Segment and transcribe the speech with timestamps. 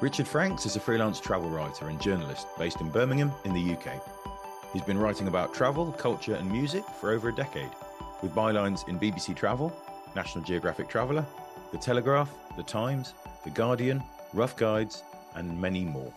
[0.00, 4.02] Richard Franks is a freelance travel writer and journalist based in Birmingham in the UK.
[4.72, 7.68] He's been writing about travel, culture, and music for over a decade,
[8.22, 9.70] with bylines in BBC Travel,
[10.16, 11.26] National Geographic Traveller,
[11.70, 13.12] The Telegraph, The Times,
[13.44, 15.02] The Guardian, Rough Guides,
[15.34, 16.14] and many more.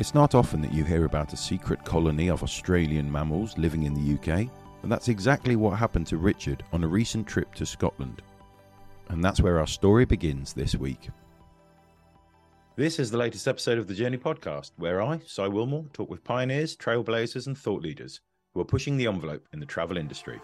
[0.00, 3.94] It's not often that you hear about a secret colony of Australian mammals living in
[3.94, 4.48] the UK,
[4.82, 8.22] and that's exactly what happened to Richard on a recent trip to Scotland.
[9.10, 11.10] And that's where our story begins this week.
[12.76, 16.22] This is the latest episode of the Journey podcast, where I, Si Willmore, talk with
[16.22, 18.20] pioneers, trailblazers, and thought leaders
[18.54, 20.40] who are pushing the envelope in the travel industry.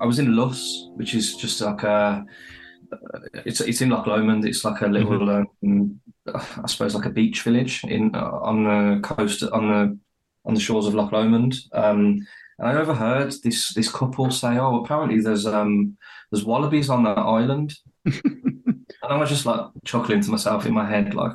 [0.00, 2.24] I was in Luss, which is just like a.
[3.44, 4.44] It's it's in Loch Lomond.
[4.44, 6.00] It's like a little, um,
[6.34, 9.98] I suppose, like a beach village in on the coast on the
[10.44, 11.54] on the shores of Loch Lomond.
[11.72, 12.26] Um,
[12.58, 15.96] and I overheard this this couple say, "Oh, apparently there's um
[16.30, 17.74] there's wallabies on that island,"
[18.04, 21.32] and I was just like chuckling to myself in my head, like,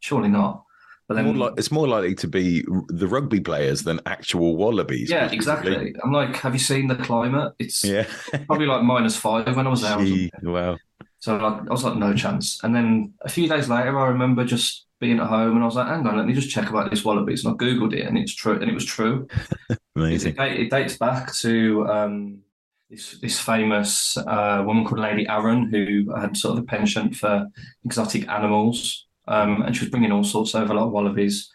[0.00, 0.62] "Surely not."
[1.06, 5.10] But then, More like, it's more likely to be the rugby players than actual wallabies.
[5.10, 5.94] yeah, exactly.
[6.02, 7.52] I'm like, "Have you seen the climate?
[7.58, 8.06] It's Yeah.
[8.46, 10.78] probably like minus five when I was there." Gee, wow.
[11.24, 12.62] So like, I was like, no chance.
[12.62, 15.74] And then a few days later, I remember just being at home and I was
[15.74, 17.46] like, hang on, let me just check about these wallabies.
[17.46, 19.26] And I googled it, and it's true, and it was true.
[19.70, 20.34] It, Amazing.
[20.34, 22.40] date- it dates back to um,
[22.90, 27.46] this this famous uh, woman called Lady Arran, who had sort of a penchant for
[27.84, 31.48] exotic animals, um, and she was bringing all sorts over, like wallabies.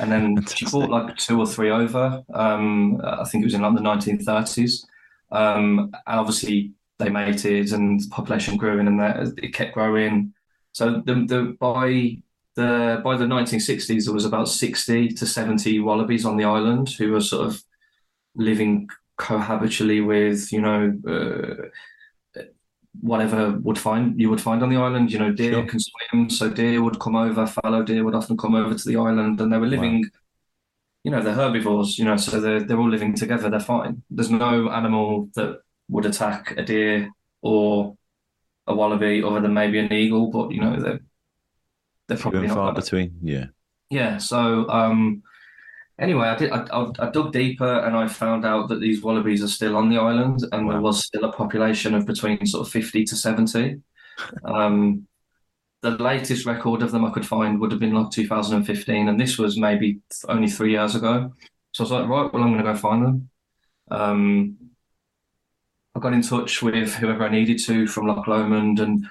[0.00, 2.20] And then she brought like two or three over.
[2.34, 4.84] Um, I think it was in like the 1930s.
[5.30, 10.32] Um, and obviously they mated and the population grew in and that it kept growing.
[10.72, 12.18] So the, the by
[12.56, 17.12] the by the 1960s there was about 60 to 70 wallabies on the island who
[17.12, 17.62] were sort of
[18.36, 18.88] living
[19.20, 21.68] cohabitually with you know uh,
[23.00, 25.12] whatever would find you would find on the island.
[25.12, 25.66] You know, deer Sure.
[25.66, 27.46] can swim, so deer would come over.
[27.46, 30.04] Fallow deer would often come over to the island, and they were living.
[31.02, 31.98] You know, they're herbivores.
[31.98, 33.50] You know, so they're they're all living together.
[33.50, 34.02] They're fine.
[34.10, 37.10] There's no animal that would attack a deer
[37.42, 37.96] or
[38.66, 41.00] a wallaby other than maybe an eagle, but you know they're
[42.08, 43.18] they're probably far gonna- between.
[43.22, 43.46] Yeah.
[43.90, 45.22] yeah, so um,
[45.98, 46.50] anyway, I did.
[46.52, 49.88] I, I, I dug deeper and I found out that these wallabies are still on
[49.90, 53.80] the island, and there was still a population of between sort of fifty to seventy.
[54.44, 55.08] Um,
[55.82, 59.38] the latest record of them I could find would have been like 2015, and this
[59.38, 59.98] was maybe
[60.28, 61.32] only three years ago.
[61.72, 63.28] So I was like, right, well, I'm going to go find them.
[63.90, 64.56] Um,
[65.94, 69.06] I got in touch with whoever I needed to from Loch Lomond and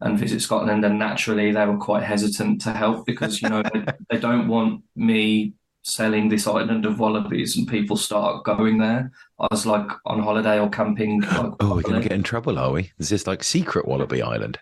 [0.00, 3.84] and Visit Scotland, and naturally they were quite hesitant to help because you know they,
[4.10, 9.10] they don't want me selling this island of wallabies and people start going there.
[9.38, 11.20] I was like on holiday or camping.
[11.20, 12.92] Like, Oh, we're gonna get in trouble, are we?
[12.98, 14.58] Is this like secret Wallaby Island?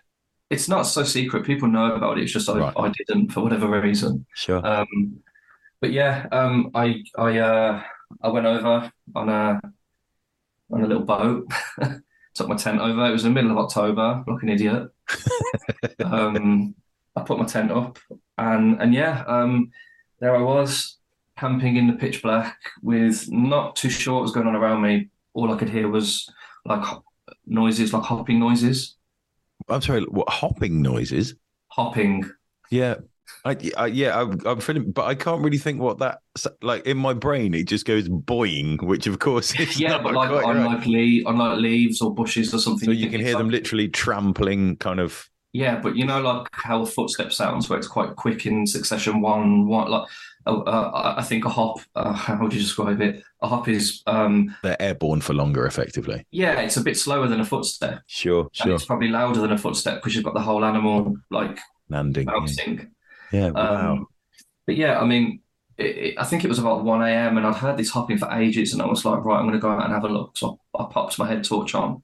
[0.49, 1.45] It's not so secret.
[1.45, 2.23] People know about it.
[2.23, 2.73] It's just I, Right.
[2.77, 4.25] I didn't for whatever reason.
[4.35, 4.65] Sure.
[4.65, 5.21] Um,
[5.79, 7.83] but yeah, um, I I uh,
[8.21, 9.61] I went over on a
[10.71, 11.47] on a little boat,
[12.33, 13.05] took my tent over.
[13.05, 14.89] It was in the middle of October, like an idiot.
[16.05, 16.75] um,
[17.15, 17.99] I put my tent up,
[18.37, 19.71] and and yeah, um,
[20.19, 20.97] there I was
[21.37, 25.09] camping in the pitch black with not too sure what was going on around me.
[25.33, 26.29] All I could hear was
[26.65, 26.83] like
[27.45, 28.95] noises, like hopping noises.
[29.69, 31.35] I'm sorry, what hopping noises?
[31.67, 32.29] Hopping.
[32.69, 32.95] Yeah,
[33.43, 36.19] I, I yeah, I'm, I'm feeling, but I can't really think what that
[36.61, 37.53] like in my brain.
[37.53, 40.77] It just goes boing, which of course is yeah, but like on right.
[40.77, 42.85] like le- on like leaves or bushes or something.
[42.85, 43.61] So you, can hear them like...
[43.61, 45.29] literally trampling, kind of.
[45.53, 49.21] Yeah, but you know, like how a footstep sounds, where it's quite quick in succession.
[49.21, 50.07] One, one, like
[50.45, 51.79] uh, uh I think a hop.
[51.95, 53.23] Uh, how would you describe it?
[53.41, 56.25] A hop is um they're airborne for longer, effectively.
[56.31, 58.01] Yeah, it's a bit slower than a footstep.
[58.05, 58.75] Sure, sure.
[58.75, 61.57] it's probably louder than a footstep because you've got the whole animal like
[61.89, 62.91] landing, bouncing.
[63.31, 63.39] Yeah.
[63.39, 63.91] Yeah, wow.
[63.93, 64.07] Um,
[64.65, 65.41] but yeah, I mean,
[65.77, 67.37] it, it, I think it was about 1 a.m.
[67.37, 69.59] and I'd heard this hopping for ages and I was like, right, I'm going to
[69.59, 70.37] go out and have a look.
[70.37, 72.03] So I, I popped my head torch on.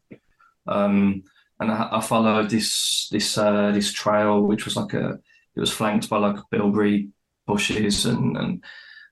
[0.67, 1.23] Um,
[1.59, 5.19] and I, I, followed this this uh, this trail, which was like a
[5.55, 7.09] it was flanked by like bilberry
[7.47, 8.63] bushes and and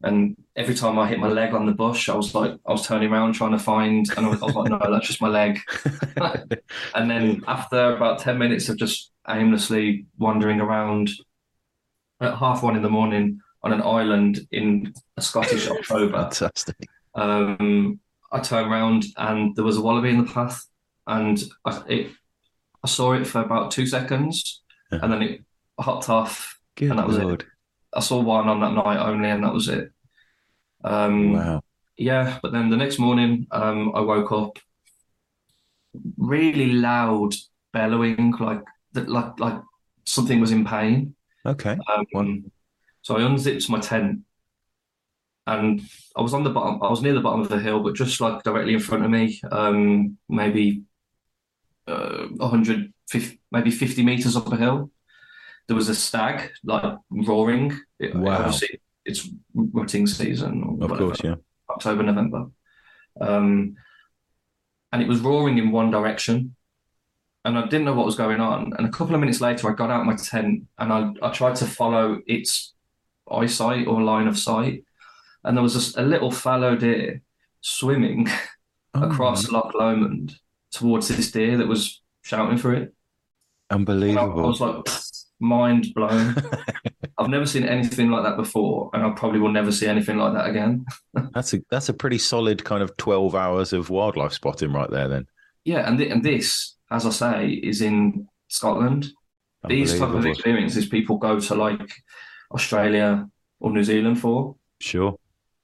[0.03, 2.85] and every time I hit my leg on the bush, I was like I was
[2.85, 5.29] turning around trying to find, and I was, I was like, no, that's just my
[5.29, 5.59] leg.
[6.95, 11.09] and then after about ten minutes of just aimlessly wandering around,
[12.21, 16.23] at half one in the morning on an island in a Scottish October.
[16.23, 16.77] Fantastic.
[17.15, 17.99] Um,
[18.31, 20.65] I turned around and there was a wallaby in the path,
[21.07, 22.11] and I, it,
[22.83, 24.99] I saw it for about two seconds, yeah.
[25.01, 25.41] and then it
[25.79, 27.41] hopped off, Good and that was Lord.
[27.41, 27.47] it.
[27.93, 29.91] I saw one on that night only, and that was it.
[30.83, 31.61] Um, wow.
[31.97, 34.59] Yeah, but then the next morning, um, I woke up
[36.17, 37.33] really loud
[37.71, 38.63] bellowing, like
[38.93, 39.61] like like
[40.05, 41.15] something was in pain.
[41.45, 41.77] Okay.
[42.15, 42.51] Um,
[43.01, 44.21] so I unzipped my tent
[45.47, 45.81] and
[46.17, 48.19] I was on the bottom, I was near the bottom of the hill, but just
[48.19, 50.83] like directly in front of me, um, maybe
[51.87, 54.89] uh, 150, maybe 50 meters up a hill,
[55.67, 57.77] there was a stag like roaring.
[57.99, 58.39] It, wow.
[58.39, 60.63] Obviously, it's rutting season.
[60.63, 61.35] of whatever, course, yeah.
[61.69, 62.47] October, November.
[63.21, 63.75] Um,
[64.91, 66.55] and it was roaring in one direction
[67.45, 68.73] and I didn't know what was going on.
[68.77, 71.55] And a couple of minutes later, I got out my tent and I, I tried
[71.57, 72.73] to follow its
[73.31, 74.83] eyesight or line of sight.
[75.43, 77.21] And there was a, a little fallow deer
[77.61, 78.27] swimming
[78.95, 79.51] oh, across.
[79.51, 80.35] Loch Lomond
[80.71, 82.93] towards this deer that was shouting for it.
[83.69, 84.39] Unbelievable.
[84.39, 84.85] I, I was like,
[85.39, 86.35] mind blown.
[87.19, 90.33] I've never seen anything like that before, and I probably will never see anything like
[90.33, 90.85] that again.
[91.33, 95.07] that's a that's a pretty solid kind of twelve hours of wildlife spotting right there,
[95.07, 95.27] then.
[95.63, 99.07] Yeah, and th- and this as I say, is in Scotland.
[99.67, 101.89] These type of experiences people go to like
[102.51, 103.27] Australia
[103.59, 104.55] or New Zealand for.
[104.79, 105.17] Sure.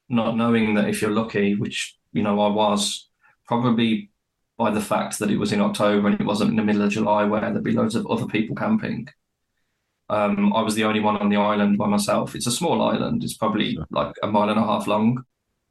[0.10, 3.10] Not knowing that if you're lucky, which you know I was,
[3.46, 4.10] probably
[4.58, 6.92] by the fact that it was in October and it wasn't in the middle of
[6.92, 9.08] July where there'd be loads of other people camping.
[10.10, 12.36] Um, I was the only one on the island by myself.
[12.36, 13.24] It's a small island.
[13.24, 13.88] It's probably sure.
[13.92, 15.24] like a mile and a half long,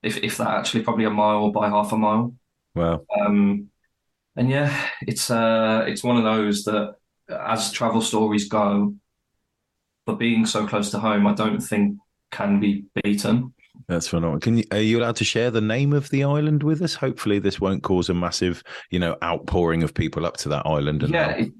[0.03, 2.35] if if that actually, probably a mile by half a mile.
[2.75, 3.05] Wow.
[3.21, 3.69] Um,
[4.37, 6.95] and yeah, it's uh, it's one of those that
[7.29, 8.95] as travel stories go,
[10.07, 11.97] but being so close to home, I don't think
[12.31, 13.53] can be beaten.
[13.89, 14.41] That's phenomenal.
[14.41, 16.95] Can you, are you allowed to share the name of the island with us?
[16.95, 21.03] Hopefully, this won't cause a massive, you know, outpouring of people up to that island.
[21.03, 21.53] And yeah, it,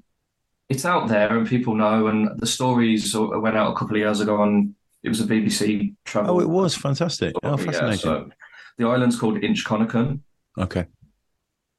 [0.69, 2.07] it's out there and people know.
[2.07, 4.75] And the stories went out a couple of years ago on.
[5.03, 6.35] It was a BBC travel.
[6.35, 7.35] Oh, it was fantastic.
[7.35, 7.89] Story, oh, fascinating.
[7.89, 8.29] Yeah, so
[8.77, 10.19] the island's called Inchconnachan.
[10.59, 10.85] Okay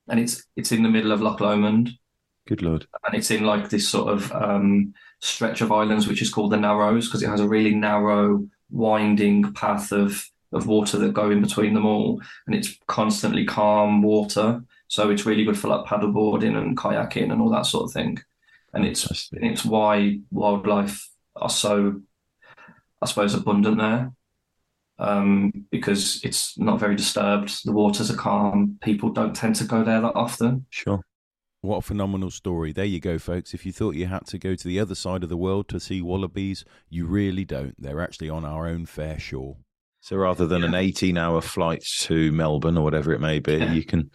[0.08, 1.90] and it's it's in the middle of Loch Lomond.
[2.46, 2.86] Good lord!
[3.06, 6.56] And it's in like this sort of um, stretch of islands, which is called the
[6.56, 11.40] Narrows, because it has a really narrow, winding path of of water that go in
[11.40, 14.62] between them all, and it's constantly calm water.
[14.88, 18.18] So it's really good for like paddleboarding and kayaking and all that sort of thing.
[18.74, 22.02] And it's it's why wildlife are so,
[23.00, 24.12] I suppose, abundant there
[25.02, 27.64] um, because it's not very disturbed.
[27.64, 28.78] The waters are calm.
[28.82, 30.66] People don't tend to go there that often.
[30.70, 31.00] Sure.
[31.60, 32.72] What a phenomenal story.
[32.72, 33.52] There you go, folks.
[33.52, 35.80] If you thought you had to go to the other side of the world to
[35.80, 37.74] see wallabies, you really don't.
[37.80, 39.56] They're actually on our own fair shore.
[40.00, 40.68] So rather than yeah.
[40.68, 43.72] an 18 hour flight to Melbourne or whatever it may be, yeah.
[43.72, 44.10] you can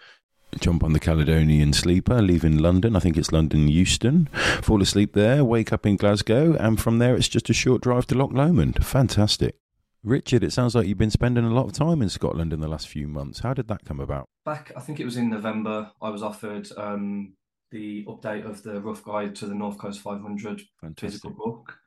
[0.59, 2.95] jump on the Caledonian Sleeper, leave in London.
[2.95, 4.27] I think it's London Euston.
[4.61, 8.07] Fall asleep there, wake up in Glasgow, and from there it's just a short drive
[8.07, 8.85] to Loch Lomond.
[8.85, 9.55] Fantastic.
[10.03, 12.67] Richard, it sounds like you've been spending a lot of time in Scotland in the
[12.67, 13.39] last few months.
[13.39, 14.29] How did that come about?
[14.45, 17.33] Back, I think it was in November, I was offered um,
[17.71, 20.99] the update of the Rough Guide to the North Coast 500 Fantastic.
[21.09, 21.77] physical book.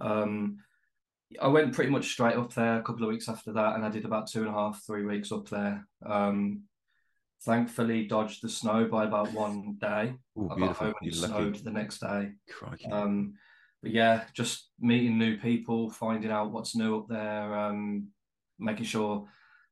[0.00, 0.58] Um,
[1.40, 3.88] I went pretty much straight up there a couple of weeks after that, and I
[3.88, 5.86] did about two and a half, three weeks up there.
[6.06, 6.64] Um,
[7.42, 10.14] thankfully, dodged the snow by about one day.
[10.38, 11.42] Ooh, I got home and it You're lucky.
[11.42, 12.32] snowed the next day.
[12.50, 12.86] Crikey.
[12.90, 13.34] Um,
[13.84, 18.08] but yeah, just meeting new people, finding out what's new up there, um,
[18.58, 19.28] making sure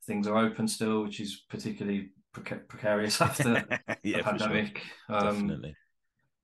[0.07, 3.65] things are open still, which is particularly preca- precarious after
[4.03, 4.39] yeah, the for sure.
[4.39, 4.83] pandemic.
[5.09, 5.77] Um, Definitely.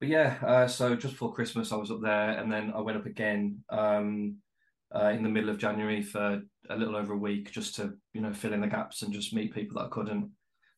[0.00, 2.96] but yeah, uh, so just before Christmas, I was up there, and then I went
[2.96, 4.36] up again um,
[4.94, 8.22] uh, in the middle of January for a little over a week, just to you
[8.22, 10.30] know fill in the gaps and just meet people that I couldn't.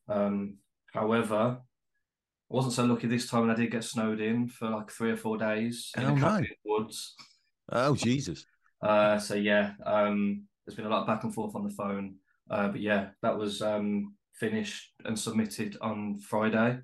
[0.09, 0.57] Um,
[0.93, 1.61] however,
[2.51, 5.11] I wasn't so lucky this time, and I did get snowed in for like three
[5.13, 6.41] or four days in Oh, a cabin no.
[6.41, 7.15] the woods.
[7.71, 8.45] Oh, Jesus.
[8.83, 12.17] Uh, so yeah, um, there's been a lot of back and forth on the phone,
[12.51, 16.81] uh, but yeah, that was um, finished and submitted on Friday.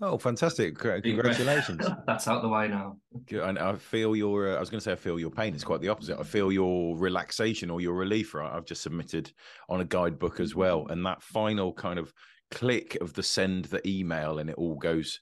[0.00, 0.76] Oh, fantastic.
[0.76, 1.86] Congratulations.
[2.08, 2.96] That's out the way now.
[3.28, 3.48] Good.
[3.48, 5.54] And I feel your, uh, I was going to say, I feel your pain.
[5.54, 6.18] It's quite the opposite.
[6.18, 8.52] I feel your relaxation or your relief, right?
[8.52, 9.30] I've just submitted
[9.68, 10.88] on a guidebook as well.
[10.88, 12.12] And that final kind of
[12.52, 15.20] click of the send the email and it all goes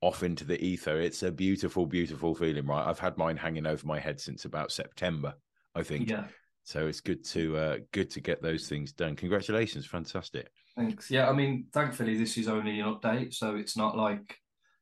[0.00, 1.00] off into the ether.
[1.00, 2.86] It's a beautiful, beautiful feeling, right?
[2.86, 5.34] I've had mine hanging over my head since about September,
[5.74, 6.08] I think.
[6.08, 6.24] Yeah.
[6.62, 9.16] So it's good to uh, good to get those things done.
[9.16, 10.50] Congratulations, fantastic.
[10.76, 11.10] Thanks.
[11.10, 14.36] Yeah, I mean, thankfully, this is only an update, so it's not like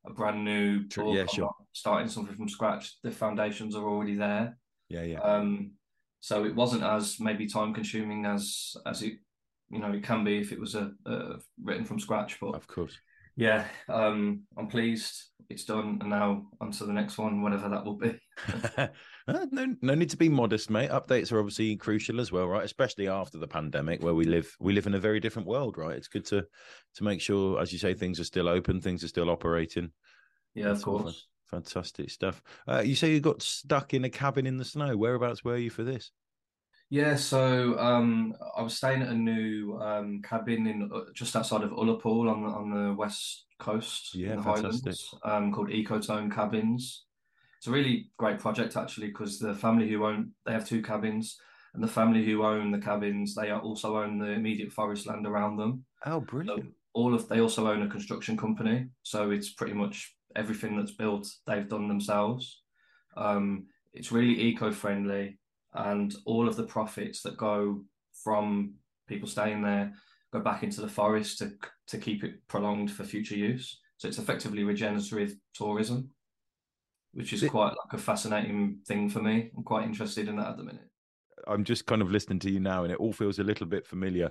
[0.05, 1.15] a brand new talk.
[1.15, 1.51] yeah, sure.
[1.73, 2.97] starting something from scratch.
[3.03, 4.59] The foundations are already there.
[4.89, 5.21] Yeah, yeah.
[5.21, 5.73] Um,
[6.21, 9.19] so it wasn't as maybe time consuming as as it
[9.71, 12.39] you know it can be if it was a, a written from scratch.
[12.41, 12.99] But of course.
[13.37, 17.85] yeah, um, I'm pleased it's done, and now on to the next one, whatever that
[17.85, 18.19] will be.
[19.29, 20.89] Uh, no, no need to be modest, mate.
[20.89, 22.65] Updates are obviously crucial as well, right?
[22.65, 25.97] Especially after the pandemic, where we live, we live in a very different world, right?
[25.97, 26.47] It's good to
[26.95, 29.91] to make sure, as you say, things are still open, things are still operating.
[30.55, 31.27] Yeah, of That's all course.
[31.51, 32.41] Fantastic stuff.
[32.69, 34.97] Uh, you say you got stuck in a cabin in the snow.
[34.97, 36.13] Whereabouts were you for this?
[36.89, 41.63] Yeah, so um, I was staying at a new um, cabin in uh, just outside
[41.63, 44.95] of Ullapool on the on the west coast Yeah, in the fantastic.
[44.95, 47.07] Highlands, um, called Ecotone Cabins.
[47.59, 51.41] It's a really great project actually because the family who own they have two cabins,
[51.75, 55.57] and the family who own the cabins they also own the immediate forest land around
[55.57, 55.85] them.
[56.07, 56.75] Oh, So brilliant!
[56.95, 61.27] all of they also own a construction company, so it's pretty much everything that's built
[61.47, 62.63] they've done themselves.
[63.17, 65.39] Um, it's really eco-friendly,
[65.77, 68.75] and all of the profits that go from
[69.09, 69.93] people staying there
[70.33, 71.53] go back into the forest to
[71.89, 73.81] to keep it prolonged for future use.
[73.99, 76.11] So it's effectively regenerative tourism,
[77.13, 79.51] which is quite like a fascinating thing for me.
[79.57, 80.89] I'm quite interested in that at the minute.
[81.47, 83.87] I'm just kind of listening to you now, and it all feels a little bit
[83.87, 84.31] familiar.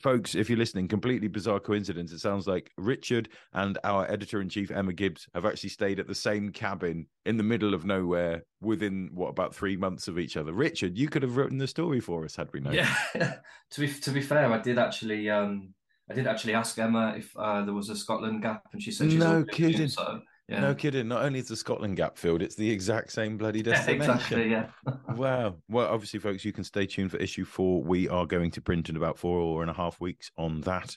[0.00, 2.10] Folks, if you're listening, completely bizarre coincidence.
[2.10, 6.08] It sounds like Richard and our editor in chief, Emma Gibbs, have actually stayed at
[6.08, 10.36] the same cabin in the middle of nowhere within what about three months of each
[10.36, 10.52] other.
[10.52, 12.74] Richard, you could have written the story for us had we known.
[12.74, 12.94] Yeah,
[13.70, 15.74] to be to be fair, I did actually um
[16.10, 19.10] I did actually ask Emma if uh, there was a Scotland gap, and she said
[19.10, 19.88] she's No kidding.
[19.88, 21.08] So yeah, No kidding.
[21.08, 24.10] Not only is the Scotland gap filled, it's the exact same bloody yeah, destination.
[24.10, 24.66] exactly, yeah.
[25.16, 25.56] Wow.
[25.68, 27.82] Well, obviously, folks, you can stay tuned for issue four.
[27.82, 30.96] We are going to print in about four or and a half weeks on that.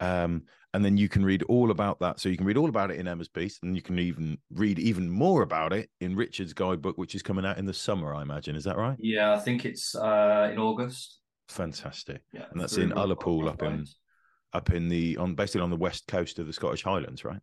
[0.00, 0.42] Um,
[0.72, 2.18] and then you can read all about that.
[2.18, 4.78] So you can read all about it in Emma's piece, and you can even read
[4.78, 8.22] even more about it in Richard's guidebook, which is coming out in the summer, I
[8.22, 8.56] imagine.
[8.56, 8.96] Is that right?
[8.98, 11.20] Yeah, I think it's uh in August.
[11.48, 12.22] Fantastic.
[12.32, 13.86] Yeah, And that's in Ullapool up in
[14.52, 17.40] up in the on basically on the west coast of the Scottish Highlands, right?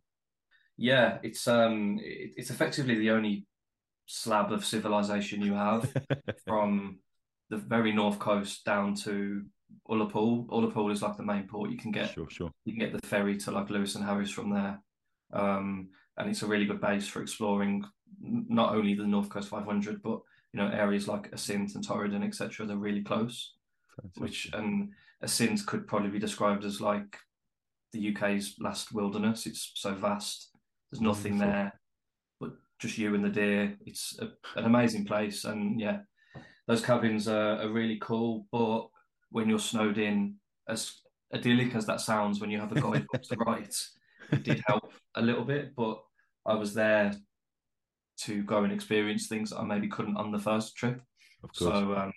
[0.76, 3.46] Yeah, it's um it, it's effectively the only
[4.12, 5.90] slab of civilization you have
[6.46, 6.98] from
[7.48, 9.42] the very north coast down to
[9.88, 10.46] Ullapool.
[10.48, 11.70] Ullapool is like the main port.
[11.70, 12.50] You can get sure, sure.
[12.66, 14.80] you can get the ferry to like Lewis and Harris from there.
[15.32, 15.88] Um,
[16.18, 17.84] and it's a really good base for exploring
[18.20, 20.20] not only the North Coast 500, but
[20.52, 22.66] you know areas like Assynt and Torridon, etc.
[22.66, 23.54] They're really close.
[24.18, 24.60] Which Fantastic.
[24.60, 24.90] and
[25.22, 27.16] Assynt could probably be described as like
[27.92, 29.46] the UK's last wilderness.
[29.46, 30.50] It's so vast.
[30.90, 31.52] There's nothing Wonderful.
[31.52, 31.80] there,
[32.82, 33.76] just you and the deer.
[33.86, 36.00] It's a, an amazing place, and yeah,
[36.66, 38.46] those cabins are, are really cool.
[38.52, 38.88] But
[39.30, 40.34] when you're snowed in,
[40.68, 41.00] as
[41.32, 43.74] idyllic as that sounds, when you have a guidebook to write,
[44.32, 45.74] it did help a little bit.
[45.74, 46.02] But
[46.44, 47.14] I was there
[48.22, 51.00] to go and experience things that I maybe couldn't on the first trip.
[51.44, 51.72] Of course.
[51.72, 52.12] So, um,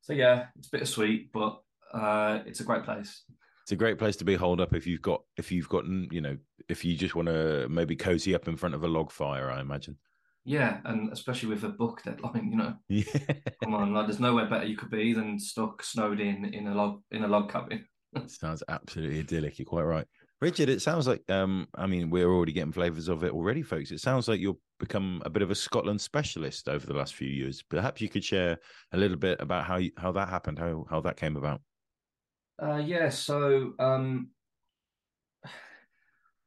[0.00, 1.60] so yeah, it's bittersweet, but
[1.92, 3.22] uh, it's a great place.
[3.62, 6.10] it's a great place to be holed up if you've got if you've got mm,
[6.12, 6.36] you know
[6.68, 9.60] if you just want to maybe cozy up in front of a log fire i
[9.60, 9.96] imagine
[10.44, 14.48] Yeah, and especially with a book deadline, you know, yeah come on, like there's nowhere
[14.48, 17.84] better you could be than stuck snowed in in a log in a log cabin.
[18.28, 20.06] sounds absolutely idyllic you're quite right
[20.42, 23.90] Richard, it sounds like um, I mean, we're already getting flavours of it already, folks.
[23.90, 27.28] It sounds like you've become a bit of a Scotland specialist over the last few
[27.28, 27.62] years.
[27.62, 28.58] Perhaps you could share
[28.92, 31.62] a little bit about how you, how that happened, how how that came about.
[32.62, 34.28] Uh, yeah, so um,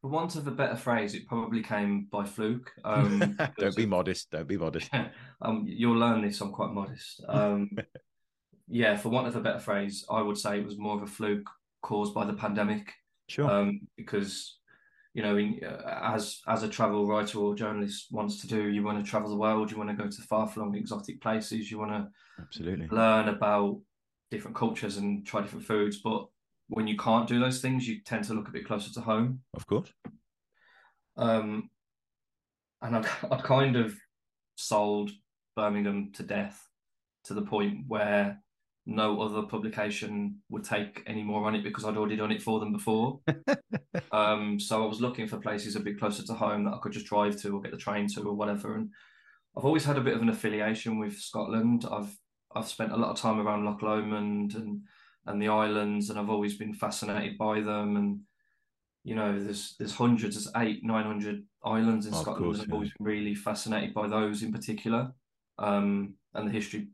[0.02, 2.72] for want of a better phrase, it probably came by fluke.
[2.84, 4.32] Um, don't be modest.
[4.32, 4.90] Don't be modest.
[5.42, 6.42] um, you'll learn this.
[6.42, 7.22] I'm quite modest.
[7.28, 7.70] Um,
[8.68, 11.08] yeah, for want of a better phrase, I would say it was more of a
[11.08, 11.50] fluke
[11.82, 12.94] caused by the pandemic.
[13.28, 13.50] Sure.
[13.50, 14.60] Um, because
[15.14, 18.84] you know, in, uh, as as a travel writer or journalist wants to do, you
[18.84, 21.78] want to travel the world, you want to go to far flung exotic places, you
[21.78, 22.08] want to
[22.40, 23.80] absolutely learn about
[24.32, 25.98] different cultures and try different foods.
[25.98, 26.28] But
[26.70, 29.42] when you can't do those things, you tend to look a bit closer to home.
[29.56, 29.92] Of course.
[31.18, 31.70] Um,
[32.82, 33.96] and I'd, I'd kind of
[34.56, 35.12] sold
[35.56, 36.68] Birmingham to death
[37.26, 38.42] to the point where
[38.86, 42.60] no other publication would take any more on it because I'd already done it for
[42.60, 43.20] them before.
[44.12, 46.94] um, so I was looking for places a bit closer to home that I could
[46.94, 48.76] just drive to or get the train to or whatever.
[48.76, 48.90] And
[49.58, 51.86] I've always had a bit of an affiliation with Scotland.
[51.92, 52.16] I've
[52.56, 54.82] I've spent a lot of time around Loch Lomond and
[55.30, 57.96] and the islands, and I've always been fascinated by them.
[57.96, 58.20] And
[59.04, 62.68] you know, there's there's hundreds, there's eight, nine hundred islands in oh, Scotland, course, and
[62.68, 65.12] I've always been really fascinated by those in particular,
[65.60, 66.90] um, and the history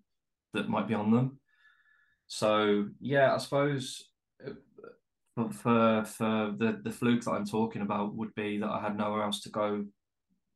[0.54, 1.40] that might be on them.
[2.28, 4.04] So yeah, I suppose
[4.46, 4.52] uh,
[5.34, 8.98] for for, for the the fluke that I'm talking about would be that I had
[8.98, 9.86] nowhere else to go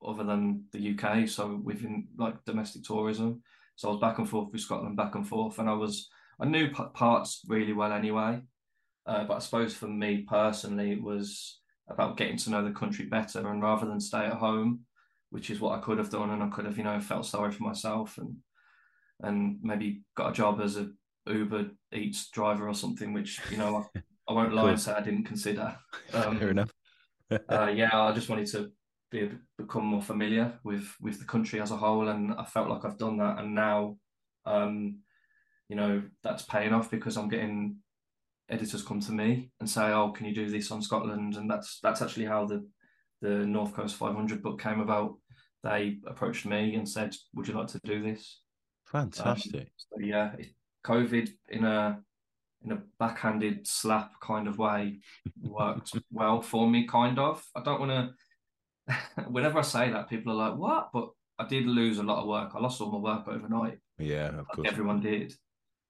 [0.05, 1.27] other than the UK.
[1.29, 3.41] So within like domestic tourism,
[3.77, 6.09] so I was back and forth with Scotland, back and forth, and I was
[6.39, 8.41] I knew parts really well anyway.
[9.05, 13.05] Uh, but I suppose for me personally, it was about getting to know the country
[13.05, 14.81] better, and rather than stay at home,
[15.31, 17.51] which is what I could have done, and I could have you know felt sorry
[17.51, 18.37] for myself and
[19.21, 20.89] and maybe got a job as a
[21.27, 25.01] Uber Eats driver or something, which you know I, I won't lie and say I
[25.01, 25.75] didn't consider.
[26.13, 26.71] Um, Fair enough.
[27.31, 28.71] uh, yeah, I just wanted to
[29.11, 32.85] be become more familiar with with the country as a whole, and I felt like
[32.85, 33.39] I've done that.
[33.39, 33.97] And now,
[34.45, 34.99] um,
[35.69, 37.77] you know, that's paying off because I'm getting
[38.49, 41.79] editors come to me and say, "Oh, can you do this on Scotland?" And that's
[41.81, 42.67] that's actually how the
[43.21, 45.15] the North Coast 500 book came about.
[45.63, 48.41] They approached me and said, "Would you like to do this?"
[48.85, 49.61] Fantastic.
[49.61, 50.35] Um, so yeah,
[50.83, 51.99] COVID in a
[52.63, 54.99] in a backhanded slap kind of way
[55.41, 56.87] worked well for me.
[56.87, 57.45] Kind of.
[57.55, 58.13] I don't want to.
[59.27, 62.27] whenever I say that, people are like, "What?" But I did lose a lot of
[62.27, 62.51] work.
[62.55, 63.77] I lost all my work overnight.
[63.99, 64.67] Yeah, of like course.
[64.67, 65.35] Everyone did.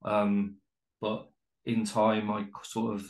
[0.03, 0.55] Um,
[1.01, 1.29] but
[1.65, 3.05] in time, I sort of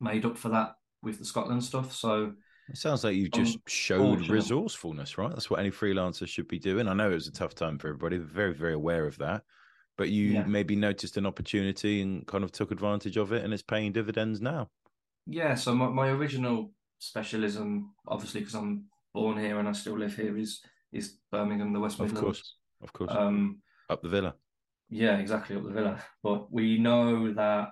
[0.00, 1.92] made up for that with the Scotland stuff.
[1.92, 2.32] So
[2.68, 5.30] it sounds like you just showed resourcefulness, right?
[5.30, 6.88] That's what any freelancer should be doing.
[6.88, 8.18] I know it was a tough time for everybody.
[8.18, 9.42] Very, very aware of that
[9.96, 10.44] but you yeah.
[10.44, 14.40] maybe noticed an opportunity and kind of took advantage of it and it's paying dividends
[14.40, 14.68] now
[15.26, 20.16] yeah so my, my original specialism obviously because i'm born here and i still live
[20.16, 20.60] here is
[20.92, 23.58] is birmingham the west midlands of course of course um,
[23.90, 24.34] up the villa
[24.92, 27.68] yeah exactly up the villa but we know that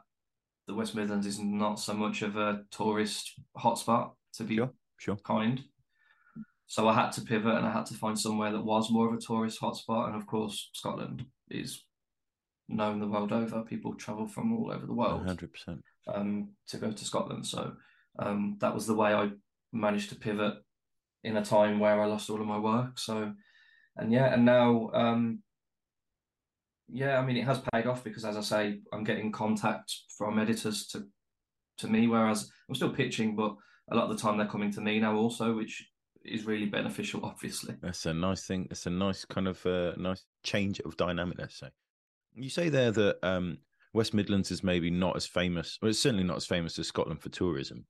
[0.67, 5.17] the west midlands is not so much of a tourist hotspot to be sure, sure.
[5.25, 5.63] kind
[6.71, 9.15] so I had to pivot and I had to find somewhere that was more of
[9.15, 10.07] a tourist hotspot.
[10.07, 11.83] And of course, Scotland is
[12.69, 13.63] known the world over.
[13.63, 17.45] People travel from all over the world, hundred percent, um, to go to Scotland.
[17.45, 17.73] So
[18.21, 19.31] um, that was the way I
[19.73, 20.55] managed to pivot
[21.25, 23.01] in a time where I lost all of my work.
[23.01, 23.33] So,
[23.97, 25.43] and yeah, and now, um,
[26.93, 30.39] yeah, I mean, it has paid off because, as I say, I'm getting contact from
[30.39, 31.07] editors to
[31.79, 33.55] to me, whereas I'm still pitching, but
[33.91, 35.87] a lot of the time they're coming to me now also, which
[36.25, 37.75] is really beneficial, obviously.
[37.81, 38.69] That's a nice thing.
[38.71, 41.69] It's a nice kind of uh, nice change of dynamic, let's say.
[42.35, 43.59] You say there that um,
[43.93, 47.21] West Midlands is maybe not as famous, well, it's certainly not as famous as Scotland
[47.23, 47.87] for tourism.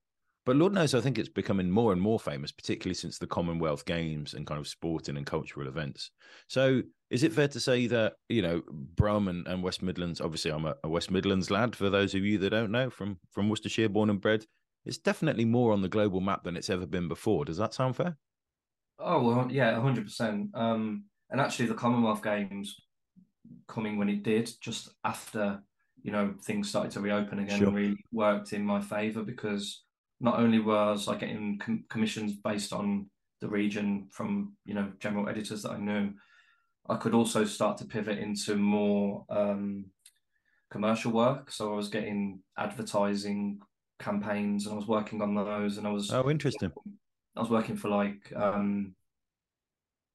[0.46, 3.85] But Lord knows, I think it's becoming more and more famous, particularly since the Commonwealth
[3.85, 6.11] Games and kind of sporting and cultural events.
[6.48, 10.20] So, is it fair to say that you know Brum and, and West Midlands?
[10.20, 11.76] Obviously, I'm a, a, West Midlands lad.
[11.76, 14.44] For those of you that don't know, from from Worcestershire, born and bred,
[14.87, 17.44] it's definitely more on the global map than it's ever been before.
[17.44, 18.16] Does that sound fair?
[18.98, 20.50] Oh well, yeah, hundred um, percent.
[21.33, 22.76] And actually, the Commonwealth Games
[23.68, 25.62] coming when it did, just after
[26.03, 27.70] you know things started to reopen again, sure.
[27.70, 29.83] really worked in my favour because
[30.20, 33.06] not only was I getting com- commissions based on
[33.40, 36.12] the region from you know general editors that I knew,
[36.88, 39.87] I could also start to pivot into more um,
[40.70, 41.50] commercial work.
[41.50, 43.61] So I was getting advertising
[43.98, 46.72] campaigns, and I was working on those, and I was oh interesting.
[47.37, 48.94] I was working for like um,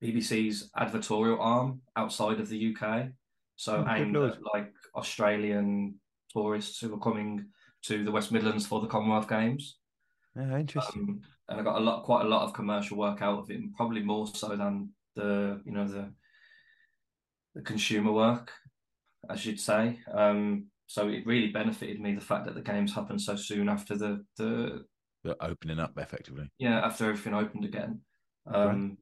[0.03, 3.07] BBC's advertorial arm outside of the UK.
[3.55, 5.95] So oh, aimed at like Australian
[6.31, 7.45] tourists who were coming
[7.83, 9.77] to the West Midlands for the Commonwealth Games.
[10.35, 11.09] Yeah, interesting.
[11.09, 13.57] Um, and I got a lot, quite a lot of commercial work out of it,
[13.57, 16.13] and probably more so than the, you know, the
[17.53, 18.51] the consumer work,
[19.29, 19.99] I should say.
[20.11, 23.97] Um, so it really benefited me the fact that the games happened so soon after
[23.97, 24.85] the the
[25.23, 26.51] The opening up effectively.
[26.59, 28.01] yeah after everything opened again.
[28.45, 28.97] Um,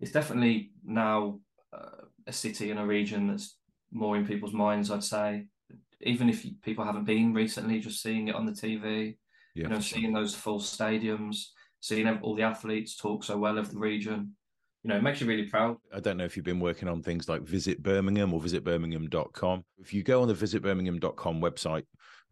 [0.00, 1.40] It's definitely now
[1.72, 3.56] uh, a city and a region that's
[3.92, 4.90] more in people's minds.
[4.90, 5.46] I'd say,
[6.00, 9.18] even if people haven't been recently, just seeing it on the TV,
[9.54, 11.46] Yeah, you know, seeing those full stadiums,
[11.80, 14.34] seeing all the athletes talk so well of the region,
[14.82, 15.76] you know, it makes you really proud.
[15.94, 19.64] I don't know if you've been working on things like Visit Birmingham or visitbirmingham.com.
[19.78, 21.84] If you go on the visitbirmingham.com website,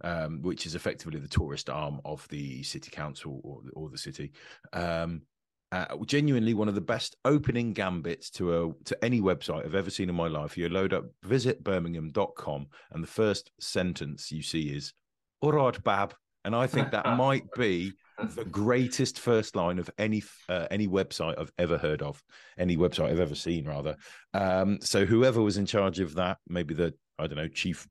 [0.03, 4.33] um, which is effectively the tourist arm of the city council or, or the city,
[4.73, 5.23] um,
[5.71, 9.91] uh, genuinely one of the best opening gambits to a to any website I've ever
[9.91, 10.59] seen in my life.
[10.59, 14.93] You load up visitbirmingham.com and the first sentence you see is
[15.41, 17.93] "All right, Bab," and I think that might be
[18.35, 22.23] the greatest first line of any uh, any website I've ever heard of,
[22.59, 23.97] any website I've ever seen, rather.
[24.35, 27.87] Um, so whoever was in charge of that, maybe the I don't know chief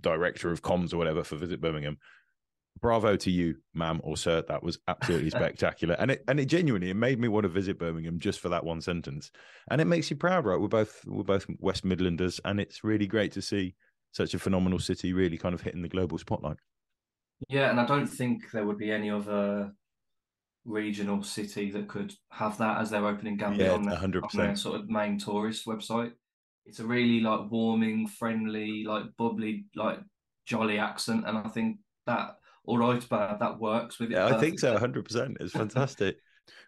[0.00, 1.98] director of comms or whatever for Visit Birmingham.
[2.80, 4.42] Bravo to you, ma'am or sir.
[4.48, 7.78] That was absolutely spectacular, and it and it genuinely it made me want to visit
[7.78, 9.30] Birmingham just for that one sentence,
[9.70, 10.60] and it makes you proud, right?
[10.60, 13.74] We're both we're both West Midlanders, and it's really great to see
[14.12, 16.56] such a phenomenal city really kind of hitting the global spotlight.
[17.48, 19.72] Yeah, and I don't think there would be any other
[20.64, 24.22] regional city that could have that as their opening gambit Yeah, on their, 100%.
[24.22, 26.12] on their sort of main tourist website.
[26.66, 29.98] It's a really like warming, friendly, like bubbly, like
[30.46, 34.14] jolly accent, and I think that all right, but that works with it.
[34.14, 34.76] Yeah, I think so.
[34.76, 35.36] 100%.
[35.40, 36.16] It's fantastic.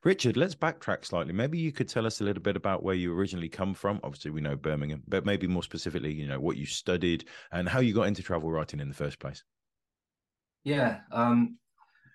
[0.04, 1.32] Richard, let's backtrack slightly.
[1.32, 4.00] Maybe you could tell us a little bit about where you originally come from.
[4.02, 7.80] Obviously, we know Birmingham, but maybe more specifically, you know, what you studied and how
[7.80, 9.44] you got into travel writing in the first place.
[10.64, 11.58] Yeah, um,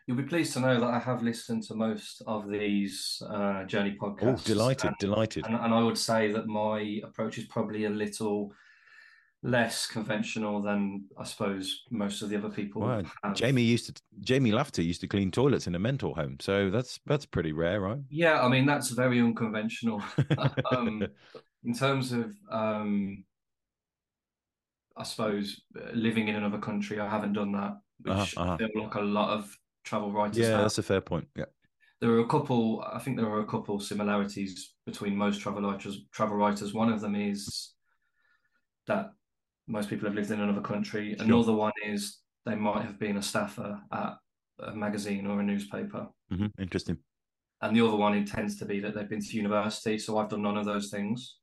[0.06, 3.98] you'll be pleased to know that I have listened to most of these uh, journey
[4.00, 4.46] Oh, podcasts.
[4.46, 5.46] delighted, and, delighted.
[5.46, 8.54] and, and I would say that my approach is probably a little
[9.44, 13.04] less conventional than I suppose most of the other people Wow.
[13.36, 16.38] Jamie used to Jamie Lafferty used to clean toilets in a mental home.
[16.40, 18.00] So that's that's pretty rare, right?
[18.10, 20.02] Yeah, I mean that's very unconventional.
[20.72, 21.08] um,
[21.64, 23.24] in terms of, um,
[24.96, 28.58] I suppose uh, living in another country, I haven't done that, which Uh-huh, uh-huh.
[28.58, 30.62] Feel like a lot of travel writers yeah, have.
[30.62, 31.28] that's a fair point.
[31.36, 31.46] Yeah.
[32.00, 32.84] There are a couple.
[32.86, 36.06] I think there are a couple similarities between most travel writers.
[36.12, 36.74] Travel writers.
[36.74, 37.74] One of them is
[38.86, 39.12] that
[39.68, 41.16] most people have lived in another country.
[41.16, 41.26] Sure.
[41.26, 44.14] Another one is they might have been a staffer at
[44.60, 46.08] a magazine or a newspaper.
[46.30, 46.98] hmm Interesting.
[47.62, 49.98] And the other one it tends to be that they've been to university.
[49.98, 51.38] So I've done none of those things.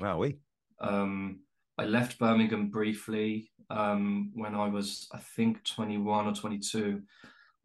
[0.00, 0.38] Wow, we.
[0.80, 1.40] Um,
[1.80, 7.00] I left Birmingham briefly um, when I was, I think, 21 or 22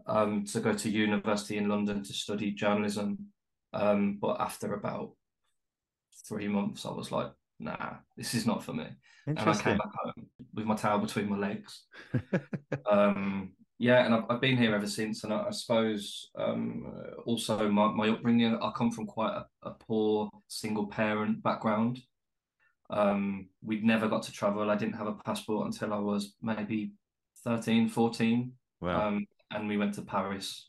[0.07, 3.17] um, to go to university in London to study journalism.
[3.73, 5.11] Um, but after about
[6.29, 8.87] three months, I was like, nah, this is not for me.
[9.27, 11.83] And I came back home with my tail between my legs.
[12.89, 15.23] Um, yeah, and I've, I've been here ever since.
[15.23, 16.93] And I, I suppose um,
[17.25, 21.99] also my, my upbringing, I come from quite a, a poor single parent background.
[22.89, 24.69] Um, we'd never got to travel.
[24.69, 26.91] I didn't have a passport until I was maybe
[27.43, 28.51] 13, 14.
[28.81, 29.07] Wow.
[29.07, 30.65] Um, and we went to Paris,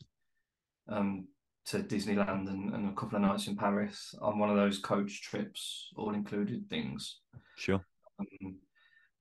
[0.89, 1.27] um,
[1.65, 5.21] to Disneyland and, and a couple of nights in Paris on one of those coach
[5.21, 7.19] trips, all included things.
[7.57, 7.81] sure.
[8.19, 8.57] Um,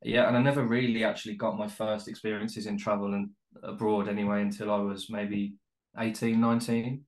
[0.02, 3.30] yeah, and I never really actually got my first experiences in travel and
[3.62, 5.54] abroad anyway until I was maybe
[5.98, 7.02] 18, 19.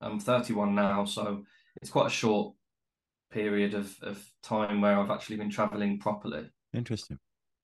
[0.00, 1.44] I'm 31 now, so
[1.80, 2.54] it's quite a short
[3.30, 6.50] period of, of time where I've actually been traveling properly.
[6.72, 7.18] Interesting.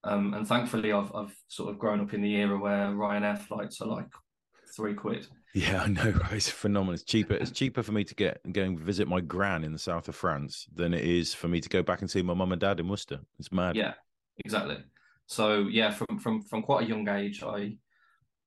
[0.05, 3.81] Um, and thankfully, I've I've sort of grown up in the era where Ryanair flights
[3.81, 4.09] are like
[4.77, 5.27] three quid.
[5.55, 6.33] Yeah, I know, right?
[6.33, 6.95] It's phenomenal.
[6.95, 7.35] It's cheaper.
[7.35, 10.09] It's cheaper for me to get and go and visit my gran in the south
[10.09, 12.61] of France than it is for me to go back and see my mum and
[12.61, 13.21] dad in Worcester.
[13.39, 13.77] It's mad.
[13.77, 13.95] Yeah,
[14.45, 14.79] exactly.
[15.27, 17.79] So yeah, from from from quite a young age, I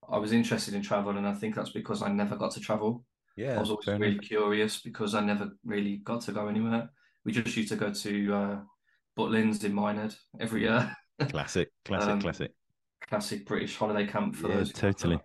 [0.08, 3.04] I was interested in travel, and I think that's because I never got to travel.
[3.36, 3.56] yeah.
[3.58, 4.06] I was always fair enough.
[4.06, 6.90] really curious because I never really got to go anywhere.
[7.28, 8.60] We just used to go to uh,
[9.20, 10.96] Butlins in Minehead every year.
[11.30, 12.52] Classic, classic, Um, classic.
[13.10, 14.72] Classic British holiday camp for Yeah, those.
[14.72, 15.20] totally.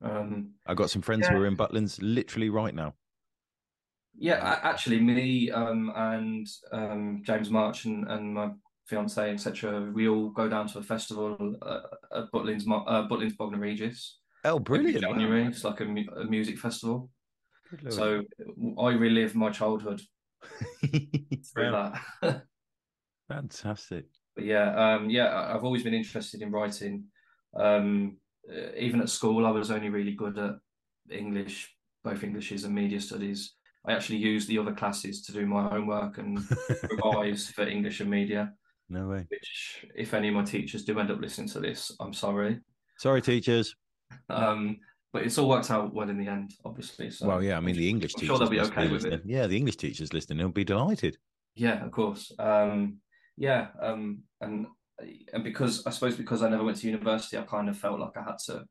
[0.00, 2.94] Um, I got some friends who are in Butlins literally right now.
[4.16, 8.50] yeah, actually, me um, and um, James March and, and my
[8.86, 11.80] fiance, etc., we all go down to a festival uh,
[12.16, 14.18] at Butlins, uh, Butlins Bognor Regis.
[14.44, 15.00] Oh, brilliant!
[15.00, 15.46] January.
[15.46, 17.10] It's like a, mu- a music festival.
[17.88, 18.22] So
[18.78, 20.00] I relive my childhood
[22.22, 22.42] that.
[23.28, 24.06] fantastic.
[24.36, 27.04] But yeah, um, yeah, I've always been interested in writing.
[27.56, 28.18] Um,
[28.50, 30.56] uh, even at school, I was only really good at
[31.10, 33.54] English both Englishes and media studies.
[33.86, 36.38] I actually used the other classes to do my homework and
[36.90, 38.52] revise for English and media.
[38.88, 39.26] No way.
[39.28, 42.60] Which, if any of my teachers do end up listening to this, I'm sorry.
[42.98, 43.74] Sorry, teachers.
[44.28, 44.78] Um,
[45.14, 47.08] but it's all worked out well in the end, obviously.
[47.08, 48.36] So well, yeah, I mean, the English I'm teachers.
[48.36, 49.22] sure they'll be okay with it.
[49.24, 51.16] Yeah, the English teachers listening will be delighted.
[51.54, 52.34] Yeah, of course.
[52.36, 52.98] Um,
[53.36, 54.66] yeah, um, and
[55.32, 58.16] and because I suppose because I never went to university, I kind of felt like
[58.16, 58.64] I had to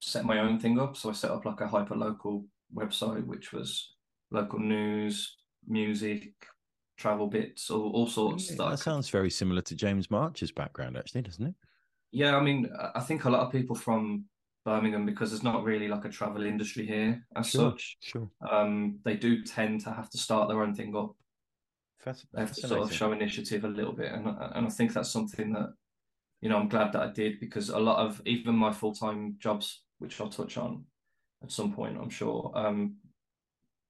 [0.00, 0.96] set my own thing up.
[0.96, 3.94] So I set up like a hyper local website, which was
[4.30, 5.36] local news,
[5.68, 6.32] music,
[6.96, 8.48] travel bits, all, all sorts.
[8.48, 11.54] Yeah, that that sounds very similar to James March's background, actually, doesn't it?
[12.12, 14.24] Yeah, I mean, I think a lot of people from
[14.64, 18.30] Birmingham, because there's not really like a travel industry here as Sure, such, sure.
[18.50, 21.14] um, they do tend to have to start their own thing up.
[22.04, 24.92] Fasc- They have to sort of show initiative a little bit, and and I think
[24.92, 25.70] that's something that,
[26.40, 29.82] you know, I'm glad that I did because a lot of even my full-time jobs,
[29.98, 30.84] which I'll touch on
[31.42, 32.96] at some point, I'm sure, um,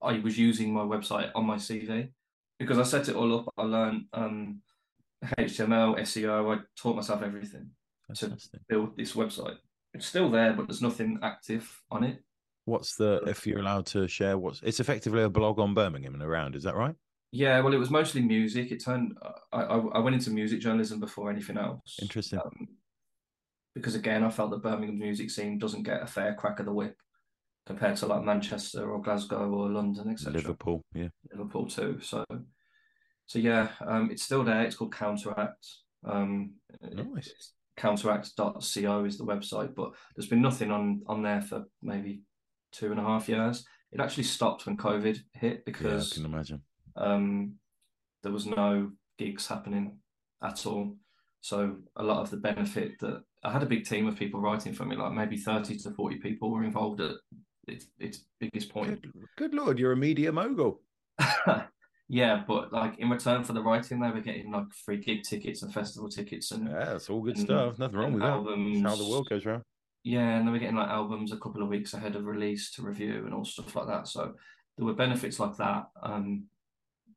[0.02, 2.10] I was using my website on my CV
[2.58, 3.52] because I set it all up.
[3.56, 4.62] I learned um,
[5.38, 6.56] HTML, SEO.
[6.56, 7.70] I taught myself everything
[8.14, 8.26] to
[8.68, 9.56] build this website.
[9.94, 12.22] It's still there, but there's nothing active on it.
[12.64, 16.22] What's the, if you're allowed to share, what's it's effectively a blog on Birmingham and
[16.22, 16.94] around, is that right?
[17.32, 18.70] Yeah, well, it was mostly music.
[18.72, 19.16] It turned.
[19.52, 21.98] I I, I went into music journalism before anything else.
[22.00, 22.38] Interesting.
[22.38, 22.68] Um,
[23.74, 26.72] because again, I felt that Birmingham's music scene doesn't get a fair crack of the
[26.74, 26.96] whip
[27.64, 30.34] compared to like Manchester or Glasgow or London, etc.
[30.34, 31.08] Liverpool, yeah.
[31.30, 31.98] Liverpool too.
[32.02, 32.24] So,
[33.26, 34.62] so yeah, um, it's still there.
[34.62, 35.66] It's called Counteract.
[36.04, 37.28] Um, Nice.
[37.28, 42.22] it's counteract.co is the website, but there's been nothing on on there for maybe
[42.72, 43.64] two and a half years.
[43.92, 46.62] It actually stopped when COVID hit Yeah, I because can imagine.
[46.96, 47.54] um,
[48.22, 49.98] there was no gigs happening
[50.42, 50.96] at all.
[51.40, 54.72] So a lot of the benefit that I had a big team of people writing
[54.72, 57.16] for me, like maybe 30 to 40 people were involved at
[57.68, 59.02] its its biggest point.
[59.02, 60.80] Good, good lord, you're a media mogul.
[62.08, 65.62] Yeah, but like in return for the writing, they were getting like free gig tickets
[65.62, 67.78] and festival tickets and Yeah, it's all good and- stuff.
[67.78, 68.28] Nothing wrong with that.
[68.30, 68.82] albums.
[68.82, 69.62] That's how the world goes round.
[70.04, 72.82] Yeah, and they were getting like albums a couple of weeks ahead of release to
[72.82, 74.08] review and all stuff like that.
[74.08, 74.34] So
[74.76, 75.86] there were benefits like that.
[76.02, 76.44] Um,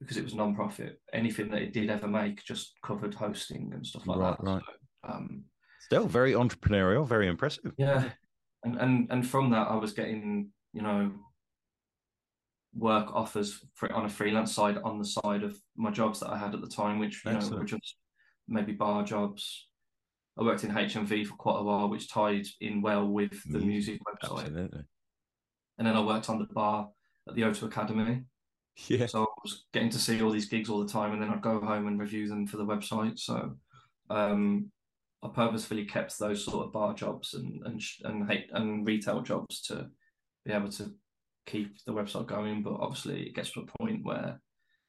[0.01, 4.05] because it was non-profit, anything that it did ever make just covered hosting and stuff
[4.05, 4.43] like Right, that.
[4.45, 4.63] right.
[5.05, 5.45] So, um,
[5.79, 7.73] Still very entrepreneurial, very impressive.
[7.77, 8.09] yeah,
[8.63, 11.11] and and and from that, I was getting you know
[12.75, 16.38] work offers for on a freelance side on the side of my jobs that I
[16.38, 17.95] had at the time, which you know were just
[18.47, 19.67] maybe bar jobs.
[20.38, 23.67] I worked in HMV for quite a while, which tied in well with the Music,
[23.67, 24.39] music website.
[24.39, 24.81] Absolutely.
[25.77, 26.89] And then I worked on the bar
[27.27, 28.23] at the O2 Academy.
[28.88, 29.05] Yeah.
[29.05, 31.41] So I was getting to see all these gigs all the time, and then I'd
[31.41, 33.17] go home and review them for the website.
[33.19, 33.55] So
[34.09, 34.69] um,
[35.23, 39.88] I purposefully kept those sort of bar jobs and and and and retail jobs to
[40.43, 40.93] be able to
[41.45, 42.63] keep the website going.
[42.63, 44.39] But obviously, it gets to a point where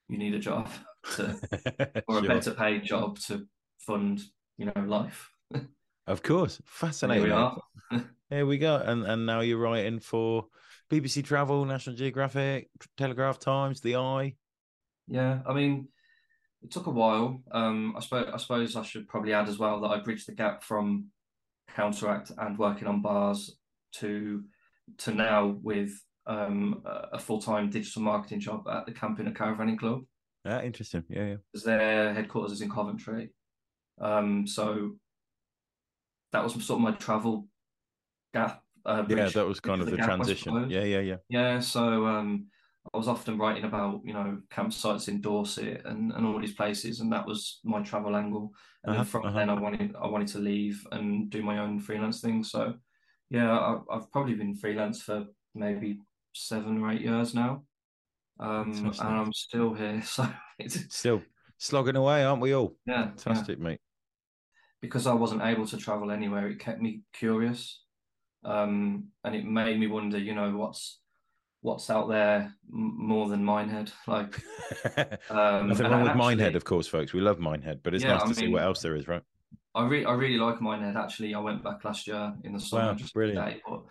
[0.08, 0.68] you need a job
[1.16, 1.36] to
[2.08, 2.28] or a Sure.
[2.28, 3.46] better paid job to
[3.78, 4.22] fund,
[4.58, 5.30] you know, life.
[6.08, 6.58] Of course.
[6.58, 7.24] Here Fascinating.
[7.24, 7.60] we are.
[8.30, 8.76] Here we go.
[8.76, 10.46] And and now you're writing for
[10.88, 14.34] BBC Travel, National Geographic, Telegraph Times, The i.
[15.08, 15.88] Yeah, I mean,
[16.62, 17.42] it took a while.
[17.50, 20.34] Um, I suppose I suppose I should probably add as well that I bridged the
[20.36, 21.06] gap from
[21.74, 23.56] Counteract and working on bars
[23.94, 24.44] to
[24.98, 25.90] to now with
[26.26, 30.02] um, a a full-time digital marketing job at the Camping and Caravanning Club.
[30.44, 31.04] Ah, interesting.
[31.08, 31.36] Yeah, yeah.
[31.52, 33.30] Because their headquarters is in Coventry.
[34.00, 34.96] Um, so
[36.32, 37.48] that was sort of my travel
[38.34, 38.62] gap.
[38.84, 40.70] Uh, Yeah, that was kind of bridge the transition.
[40.70, 41.16] Yeah, yeah, yeah.
[41.28, 42.46] Yeah, so um,
[42.92, 47.00] I was often writing about, you know, campsites in Dorset and, and all these places,
[47.00, 48.52] and that was my travel angle.
[48.84, 49.38] And Uh-huh, then from uh-huh.
[49.38, 52.44] then, I wanted I wanted to leave and do my own freelance thing.
[52.44, 52.74] So,
[53.30, 55.98] yeah, I, I've probably been freelance for maybe
[56.36, 57.64] seven or eight years now,
[58.40, 59.00] um, and.
[59.00, 60.02] I'm still here.
[60.04, 61.22] So it's Still
[61.58, 62.76] slogging away, aren't we all?
[62.86, 63.08] yeah, yeah.
[63.16, 63.80] Fantastic, mate.
[64.80, 67.82] Because I wasn't able to travel anywhere, it kept me curious,
[68.44, 71.00] um, and it made me wonder, you know, what's
[71.62, 74.40] what's out there m- more than Minehead, like.
[75.30, 77.12] Um, Nothing wrong with Minehead, of course, folks.
[77.12, 79.22] We love Minehead, but it's Yeah, nice I to see what else there is, right?
[79.74, 80.96] I really, I really like Minehead.
[80.96, 83.46] Actually, I went back last year in the summer Wow, just brilliant.
[83.46, 83.62] today.
[83.68, 83.82] But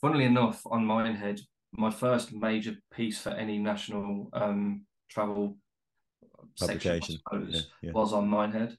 [0.00, 1.40] funnily enough, on Minehead,
[1.72, 5.56] my first major piece for any national um, travel
[6.56, 7.18] section, I Publication.
[7.28, 7.92] suppose, Yeah, yeah.
[7.92, 8.76] was on Minehead.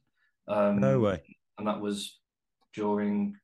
[0.48, 1.22] Um, No way.
[1.58, 2.20] and that was
[2.74, 3.36] during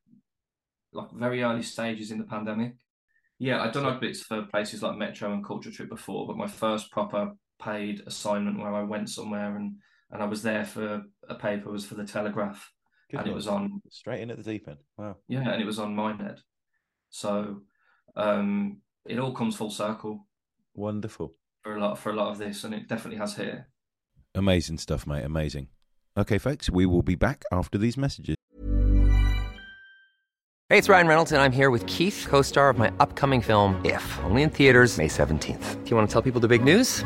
[0.93, 2.75] like very early stages in the pandemic.
[3.39, 6.47] Yeah, I'd done odd bits for places like Metro and Culture Trip before, but my
[6.47, 7.31] first proper
[7.61, 9.75] paid assignment where I went somewhere and
[10.09, 12.71] and I was there for a paper was for the Telegraph,
[13.11, 14.77] Good and it was on Straight in at the deep end.
[14.97, 15.17] Wow.
[15.27, 16.39] yeah, and it was on Minehead.
[17.09, 17.61] So
[18.15, 20.27] um, it all comes full circle
[20.75, 21.33] Wonderful.
[21.63, 23.67] for a lot for a lot of this, and it definitely has here.
[24.35, 25.23] Amazing stuff, mate.
[25.23, 25.67] Amazing.
[26.17, 28.35] Okay, folks, we will be back after these messages.
[30.69, 33.79] Hey, it's Ryan Reynolds, and I'm here with Keith, co star of my upcoming film,
[33.85, 35.83] If, only in theaters, May 17th.
[35.83, 37.05] Do you want to tell people the big news?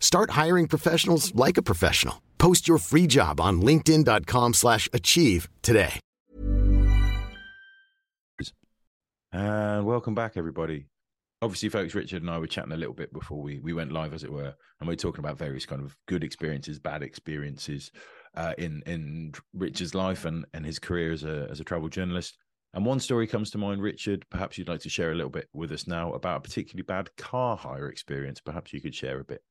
[0.00, 2.22] Start hiring professionals like a professional.
[2.38, 6.00] Post your free job on linkedin.com/achieve slash achieve today.
[9.30, 10.86] And welcome back, everybody.
[11.42, 14.12] Obviously, folks, Richard and I were chatting a little bit before we, we went live,
[14.12, 17.92] as it were, and we are talking about various kind of good experiences, bad experiences
[18.34, 22.38] uh, in in Richard's life and, and his career as a as a travel journalist.
[22.74, 24.24] And one story comes to mind, Richard.
[24.30, 27.14] Perhaps you'd like to share a little bit with us now about a particularly bad
[27.16, 28.40] car hire experience.
[28.40, 29.42] Perhaps you could share a bit.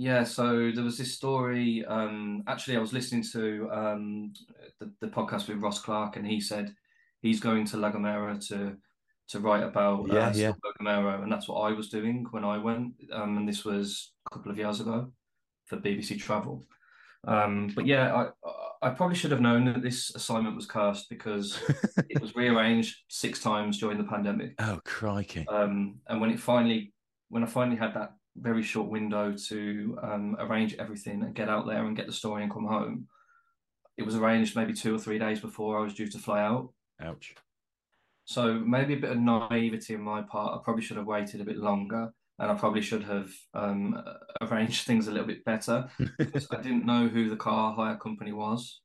[0.00, 1.84] Yeah, so there was this story.
[1.84, 4.32] Um, actually, I was listening to um,
[4.78, 6.72] the, the podcast with Ross Clark, and he said
[7.20, 8.76] he's going to La Gomera to
[9.30, 10.52] to write about Yeah, uh, yeah.
[10.64, 12.92] La Gomera, and that's what I was doing when I went.
[13.12, 15.12] Um, and this was a couple of years ago
[15.66, 16.64] for BBC Travel.
[17.26, 21.58] Um, but yeah, I I probably should have known that this assignment was cursed because
[22.08, 24.54] it was rearranged six times during the pandemic.
[24.60, 25.44] Oh, crikey.
[25.48, 26.92] Um, and when it finally,
[27.30, 31.66] when I finally had that very short window to um, arrange everything and get out
[31.66, 33.06] there and get the story and come home,
[33.96, 36.72] it was arranged maybe two or three days before I was due to fly out.
[37.00, 37.34] Ouch.
[38.24, 40.54] So maybe a bit of naivety on my part.
[40.54, 44.02] I probably should have waited a bit longer, and I probably should have um,
[44.42, 48.32] arranged things a little bit better because I didn't know who the car hire company
[48.32, 48.80] was,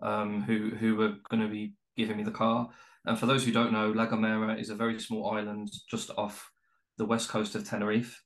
[0.00, 2.70] um, who who were going to be giving me the car.
[3.04, 6.50] And for those who don't know, La Gomera is a very small island just off
[6.98, 8.22] the west coast of Tenerife.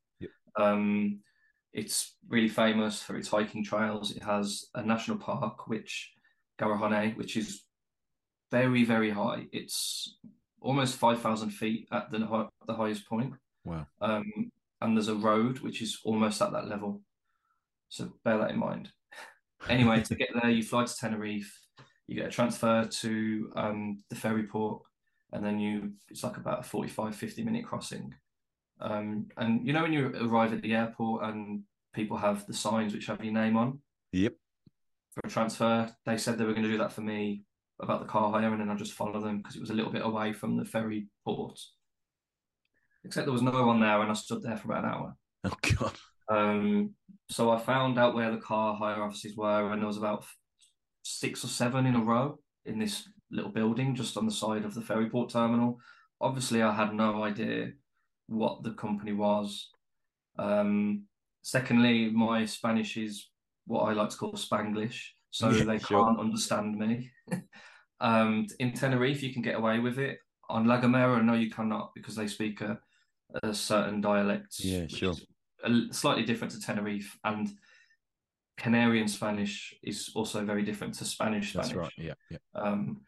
[0.57, 1.21] Um,
[1.73, 4.11] it's really famous for its hiking trails.
[4.11, 6.13] It has a national park, which
[6.59, 7.63] Garajonay, which is
[8.51, 9.47] very very high.
[9.53, 10.17] It's
[10.61, 13.35] almost five thousand feet at the the highest point.
[13.65, 13.87] Wow.
[14.01, 17.03] Um, and there's a road which is almost at that level.
[17.89, 18.91] So bear that in mind.
[19.71, 21.51] Anyway, to get there, you fly to Tenerife,
[22.07, 24.83] you get a transfer to um, the ferry port,
[25.33, 28.15] and then you it's like about a 45, 50 minute crossing.
[28.81, 31.63] Um, and you know when you arrive at the airport and
[31.95, 33.79] people have the signs which have your name on
[34.13, 34.35] Yep.
[35.15, 37.45] for a transfer, they said they were going to do that for me
[37.81, 39.93] about the car hire, and then I just follow them because it was a little
[39.93, 41.59] bit away from the ferry port.
[43.05, 45.17] Except there was no one there, and I stood there for about an hour.
[45.45, 45.93] Oh, God.
[46.29, 46.95] Um,
[47.31, 50.25] so I found out where the car hire offices were, and there was about
[51.03, 54.75] six or seven in a row in this little building just on the side of
[54.75, 55.79] the ferry port terminal.
[56.21, 57.73] Obviously, I had no idea
[58.29, 59.71] what the company was.
[60.39, 61.05] Um,
[61.43, 63.29] secondly, my Spanish is
[63.67, 66.05] what I like to call Spanglish, so Yeah, they sure.
[66.05, 67.11] can't understand me.
[68.01, 70.19] um, in Tenerife, you can get away with it.
[70.49, 72.79] On La Gomera, no, you cannot because they speak a,
[73.43, 74.57] a certain dialect.
[74.61, 75.11] Yeah, which sure.
[75.13, 75.27] is
[75.65, 77.49] a- slightly different to Tenerife, and
[78.59, 81.69] Canarian Spanish is also very different to Spanish Spanish.
[81.69, 81.93] That's right.
[81.99, 82.15] Yeah.
[82.31, 82.39] Yeah.
[82.55, 83.01] Um,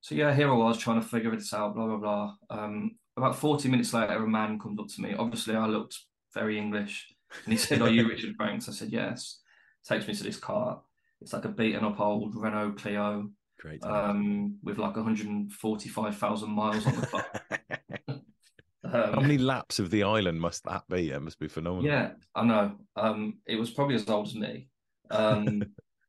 [0.00, 2.34] so yeah, here I was trying to figure this out, blah blah blah.
[2.50, 5.14] Um, about forty minutes later, a man comes up to me.
[5.14, 5.98] Obviously, I looked
[6.34, 9.40] very English, and he said, "Are you Richard Franks?" I said, "Yes."
[9.86, 10.82] Takes me to this car.
[11.20, 13.82] It's like a beaten up old Renault Clio, Great.
[13.84, 17.42] um, with like one hundred and forty five thousand miles on the clock.
[18.84, 21.10] Um, How many laps of the island must that be?
[21.10, 21.84] It must be phenomenal.
[21.84, 22.76] Yeah, I know.
[22.96, 24.68] Um, it was probably as old as me.
[25.10, 25.62] Um,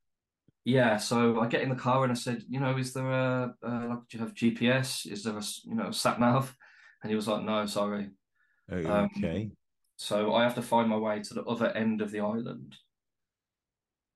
[0.66, 3.54] yeah, so I get in the car and I said, you know, is there a
[3.66, 5.12] uh, like, do you have GPS?
[5.12, 6.56] Is there a, you know sat nav?
[7.02, 8.10] And he was like, no, sorry.
[8.72, 9.52] Um, Okay.
[9.98, 12.76] So I have to find my way to the other end of the island,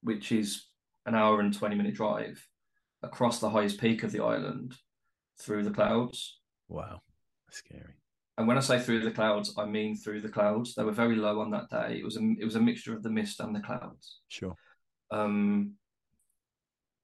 [0.02, 0.66] which is
[1.06, 2.42] an hour and twenty minute drive
[3.02, 4.74] across the highest peak of the island
[5.42, 6.40] through the clouds.
[6.70, 7.02] wow.
[7.52, 7.96] Scary.
[8.38, 10.74] And when I say through the clouds, I mean through the clouds.
[10.74, 11.98] They were very low on that day.
[12.00, 14.22] It was a it was a mixture of the mist and the clouds.
[14.30, 14.56] Sure.
[15.12, 15.74] Um,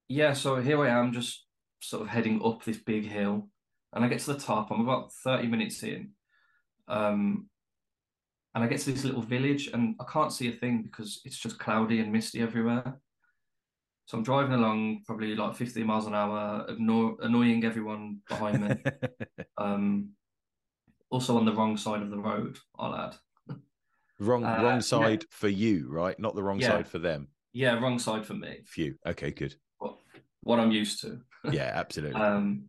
[0.08, 1.46] yeah, so here I am, just
[1.82, 3.50] sort of heading up this big hill,
[3.94, 4.72] and I get to the top.
[4.72, 6.12] I'm about 30 minutes in.
[6.88, 7.48] Um,
[8.56, 11.38] and I get to this little village and I can't see a thing because it's
[11.38, 13.00] just cloudy and misty everywhere.
[14.06, 18.76] So I'm driving along probably like 50 miles an hour, anno- annoying everyone behind me.
[19.58, 20.10] um,
[21.12, 23.16] also on the wrong side of the road, I'll add.
[24.20, 24.80] Wrong, Uh, wrong yeah.
[24.80, 26.20] side for you, right?
[26.20, 26.70] Not the wrong Yeah.
[26.70, 27.28] side for them.
[27.54, 28.62] Yeah, wrong side for me.
[28.66, 28.96] Few.
[29.06, 29.56] Okay, good.
[29.78, 29.98] What,
[30.42, 31.22] what I'm used to.
[31.52, 32.20] Yeah, absolutely.
[32.20, 32.68] Um,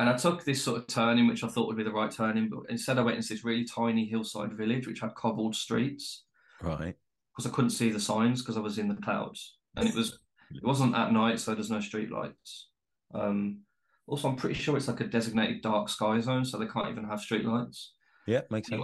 [0.00, 2.48] and I took this sort of turning, which I thought would be the right turning,
[2.48, 6.24] but instead I went into this really tiny hillside village, which had cobbled streets
[6.62, 6.94] right.
[7.36, 10.18] because I couldn't see the signs because I was in the clouds, and it was
[10.52, 12.68] it wasn't at night, so there's no street lights.
[13.14, 13.60] Um,
[14.06, 17.04] also, I'm pretty sure it's like a designated dark sky zone, so they can't even
[17.04, 17.92] have street lights.
[18.26, 18.82] Yeah, makes sense.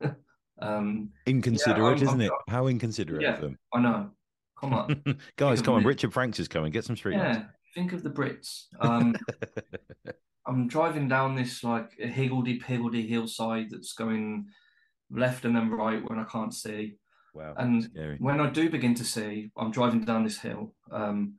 [0.62, 2.32] Um, Inconsiderate, I'm- isn't I'm- it?
[2.48, 3.58] How inconsiderate yeah, of them.
[3.72, 4.10] I know.
[4.60, 5.02] Come on,
[5.36, 5.84] Guys, come on.
[5.84, 6.70] Richard Franks is coming.
[6.70, 7.44] Get some street yeah.
[7.74, 8.64] Think of the Brits.
[8.80, 9.16] Um,
[10.46, 14.46] I'm driving down this like a higgledy piggledy hillside that's going
[15.10, 16.96] left and then right when I can't see.
[17.34, 17.54] Wow.
[17.56, 18.16] And scary.
[18.18, 21.34] when I do begin to see, I'm driving down this hill, um,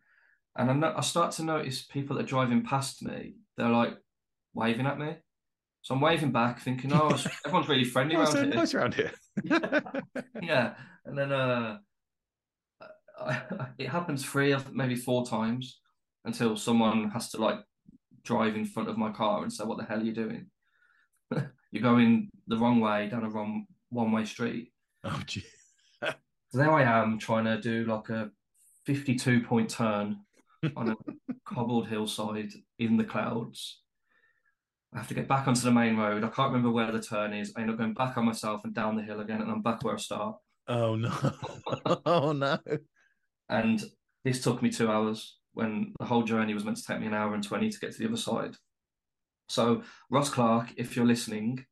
[0.55, 3.35] and I, no- I start to notice people that are driving past me.
[3.57, 3.97] They're like
[4.53, 5.17] waving at me,
[5.81, 7.09] so I'm waving back, thinking, "Oh,
[7.45, 9.11] everyone's really friendly around so here." nice around here.
[10.41, 10.75] yeah,
[11.05, 11.77] and then uh,
[13.77, 15.79] it happens three or maybe four times
[16.25, 17.59] until someone has to like
[18.23, 20.47] drive in front of my car and say, "What the hell are you doing?
[21.71, 24.71] You're going the wrong way down a wrong one-way street."
[25.03, 25.43] oh, gee.
[26.01, 28.29] So there I am trying to do like a
[28.85, 30.17] 52 point turn
[30.75, 30.95] on a
[31.45, 33.79] cobbled hillside in the clouds.
[34.93, 36.25] I have to get back onto the main road.
[36.25, 37.53] I can't remember where the turn is.
[37.55, 39.81] I end up going back on myself and down the hill again, and I'm back
[39.83, 40.35] where I start.
[40.67, 41.13] Oh, no.
[42.05, 42.57] oh, no.
[43.47, 43.81] And
[44.25, 47.13] this took me two hours when the whole journey was meant to take me an
[47.13, 48.55] hour and 20 to get to the other side.
[49.49, 51.65] So, Ross Clark, if you're listening,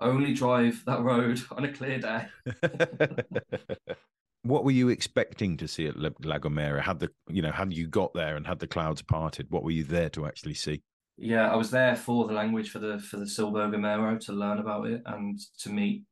[0.00, 2.26] only drive that road on a clear day.
[4.42, 6.80] what were you expecting to see at La Gomera?
[6.80, 9.50] Had the you know had you got there and had the clouds parted?
[9.50, 10.82] What were you there to actually see?
[11.16, 14.58] Yeah, I was there for the language for the for the Silbo Gomero to learn
[14.58, 16.04] about it and to meet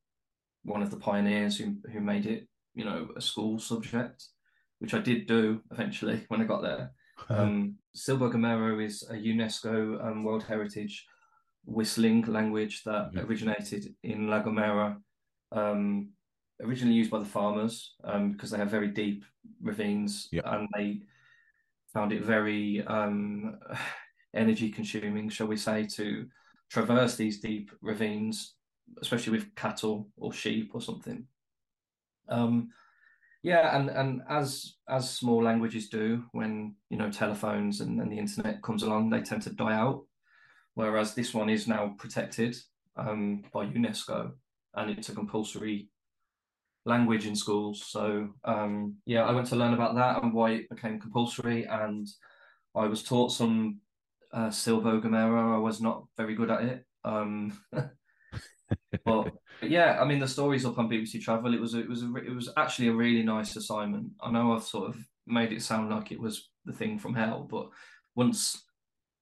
[0.63, 4.25] one of the pioneers who who made it, you know, a school subject,
[4.79, 6.93] which I did do eventually when I got there.
[7.29, 11.07] Um, Silbo Gomero is a UNESCO um, World Heritage
[11.65, 13.25] whistling language that Mhm.
[13.25, 15.01] originated in La Gomera,
[15.53, 16.11] um,
[16.61, 19.25] originally used by the farmers um, because they have very deep
[19.61, 20.45] ravines Yep.
[20.47, 21.03] and they
[21.93, 23.59] found it very um,
[24.35, 26.29] energy consuming, shall we say, to
[26.69, 28.55] traverse these deep ravines,
[29.03, 31.27] especially with cattle or sheep or something.
[33.43, 38.19] Yeah, and and as as small languages do, when you know telephones and, and the
[38.19, 40.05] internet comes along, they tend to die out.
[40.75, 42.57] Whereas this one is now protected
[42.97, 44.33] um, by UNESCO,
[44.75, 45.89] and it's a compulsory
[46.85, 47.85] language in schools.
[47.87, 52.07] So um, yeah, I went to learn about that and why it became compulsory, and
[52.75, 53.81] I was taught some
[54.35, 55.01] uh, Silvo.
[55.03, 56.85] I was not very good at it.
[57.05, 57.59] Um,
[59.05, 61.55] but, yeah, I mean the story's up on BBC Travel.
[61.55, 64.11] It was a, it was a, it was actually a really nice assignment.
[64.21, 64.97] I know I've sort of
[65.27, 67.69] made it sound like it was the thing from hell, but
[68.15, 68.65] once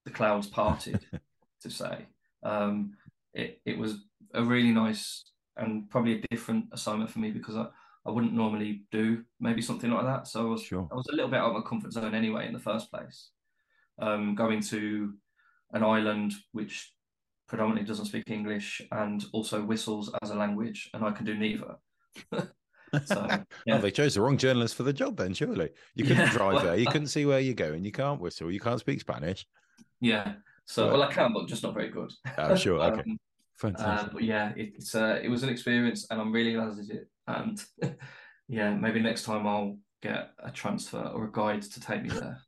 [0.04, 1.04] the clouds parted,
[1.62, 2.06] to say,
[2.42, 2.92] um,
[3.34, 3.98] it it was
[4.34, 5.24] a really nice
[5.56, 7.66] and probably a different assignment for me because I,
[8.06, 10.28] I wouldn't normally do maybe something like that.
[10.28, 10.88] So I was Sure.
[10.90, 13.30] I was a little bit out of my comfort zone anyway in the first place.
[13.98, 15.14] Um, going to
[15.72, 16.92] an island which
[17.48, 21.76] predominantly doesn't speak English and also whistles as a language, and I can do neither.
[23.04, 23.42] so yeah.
[23.70, 25.70] Oh, they chose the wrong journalist for the job then, surely.
[25.94, 26.76] You couldn't Yeah, drive well- there.
[26.76, 27.84] You couldn't see where you're going.
[27.84, 28.50] You can't whistle.
[28.50, 29.46] You can't speak Spanish.
[30.00, 30.34] yeah.
[30.66, 32.12] So well, I can, but just not very good.
[32.36, 32.78] Oh, sure.
[32.92, 33.00] Okay.
[33.10, 33.18] Um,
[33.56, 34.10] Fantastic.
[34.10, 36.74] Uh, but yeah, it, it's uh, it was an experience, and I'm really glad I
[36.74, 37.08] did it.
[37.26, 37.64] And
[38.48, 42.38] yeah, maybe next time I'll get a transfer or a guide to take me there.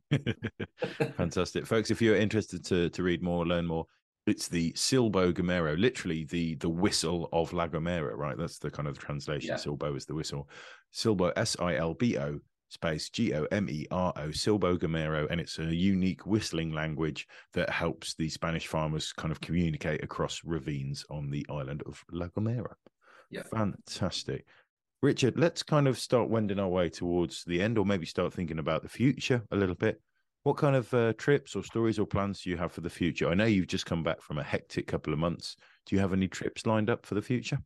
[1.16, 1.66] Fantastic.
[1.66, 3.86] Folks, if you're interested to, to read more, learn more,
[4.26, 8.36] it's the Silbo Gomero, literally the the whistle of La Gomera, right?
[8.36, 9.50] That's the kind of translation.
[9.50, 9.56] Yeah.
[9.56, 10.48] Silbo is the whistle.
[10.94, 15.26] Silbo, S I L B O space G O M E R O, Silbo Gomero.
[15.30, 20.42] And it's a unique whistling language that helps the Spanish farmers kind of communicate across
[20.44, 22.74] ravines on the island of La Gomera.
[23.30, 23.42] Yeah.
[23.50, 24.44] Fantastic.
[25.02, 28.58] Richard, let's kind of start wending our way towards the end, or maybe start thinking
[28.58, 30.00] about the future a little bit.
[30.42, 33.28] What kind of uh, trips or stories or plans do you have for the future?
[33.28, 35.56] I know you've just come back from a hectic couple of months.
[35.86, 37.58] Do you have any trips lined up for the future?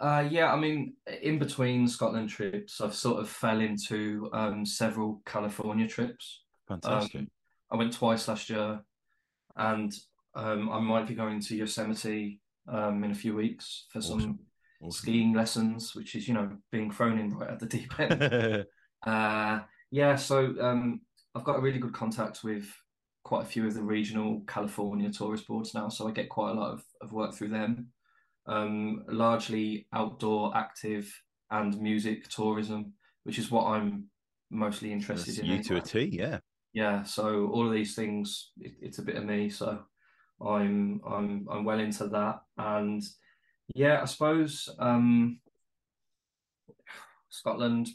[0.00, 5.22] Uh, yeah, I mean, in between Scotland trips, I've sort of fell into um, several
[5.26, 6.42] California trips.
[6.68, 7.20] Fantastic.
[7.20, 7.30] Um,
[7.70, 8.80] I went twice last year,
[9.56, 9.92] and
[10.34, 14.20] Um, I might be going to Yosemite um, in a few weeks for Awesome.
[14.20, 14.38] some
[14.80, 15.00] Awesome.
[15.00, 18.66] skiing lessons, which is you know being thrown in right at the deep end.
[19.06, 21.02] uh, yeah, so um,
[21.34, 22.66] I've got a really good contact with
[23.24, 26.54] quite a few of the regional California tourist boards now, so I get quite a
[26.54, 27.88] lot of, of work through them.
[28.46, 31.12] Um, largely outdoor, active,
[31.50, 34.08] and music tourism, which is what I'm
[34.50, 35.46] mostly interested That's in.
[35.46, 36.38] you to a T, yeah.
[36.72, 39.48] Yeah, so all of these things, it, it's a bit of me.
[39.48, 39.78] So
[40.44, 43.02] I'm I'm I'm well into that, and
[43.74, 45.38] yeah, I suppose um,
[47.28, 47.88] Scotland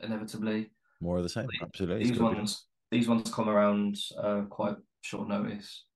[0.00, 0.70] inevitably
[1.00, 1.48] More of the same.
[1.60, 2.04] Absolutely.
[2.04, 5.86] These ones these ones come around uh, quite short notice,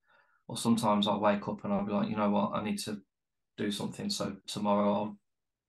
[0.49, 2.97] or sometimes I'll wake up and I'll be like, you know what, I need to
[3.59, 4.09] do something.
[4.09, 5.19] So tomorrow I'll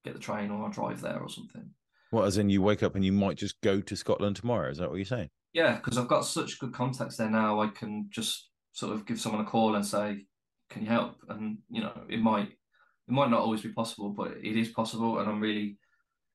[0.06, 1.70] get the train or I'll drive there or something.
[2.12, 4.70] What, as in you wake up and you might just go to Scotland tomorrow?
[4.70, 5.30] Is that what you're saying?
[5.52, 7.60] Yeah, because I've got such good contacts there now.
[7.60, 10.26] I can just sort of give someone a call and say,
[10.70, 14.38] "Can you help?" And you know, it might it might not always be possible, but
[14.42, 15.78] it is possible, and I'm really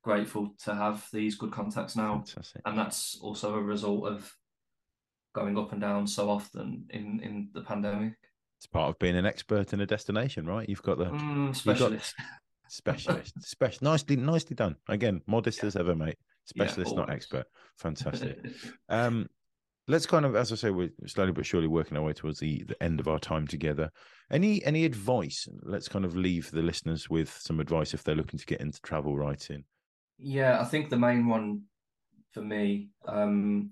[0.03, 2.23] grateful to have these good contacts now.
[2.25, 2.61] Fantastic.
[2.65, 4.31] And that's also a result of
[5.33, 8.13] going up and down so often in in the pandemic.
[8.59, 10.67] It's part of being an expert in a destination, right?
[10.69, 12.15] You've got the Mm, got specialist.
[12.69, 13.41] specialist.
[13.43, 14.75] Special nicely nicely done.
[14.87, 16.17] Again, modest as ever, mate.
[16.55, 17.45] Yeah, Specialist, not expert.
[17.77, 18.39] Fantastic.
[18.89, 19.27] Um,
[19.87, 22.63] let's kind of, as I say, we're slowly but surely working our way towards the,
[22.63, 23.89] the end of our time together.
[24.31, 25.47] Any any advice?
[25.63, 28.79] Let's kind of leave the listeners with some advice if they're looking to get into
[28.81, 29.63] travel writing.
[30.19, 31.63] Yeah, I think the main one
[32.31, 33.71] for me, um,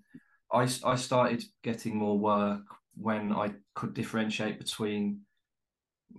[0.54, 2.64] I I started getting more work
[2.96, 5.22] when I could differentiate between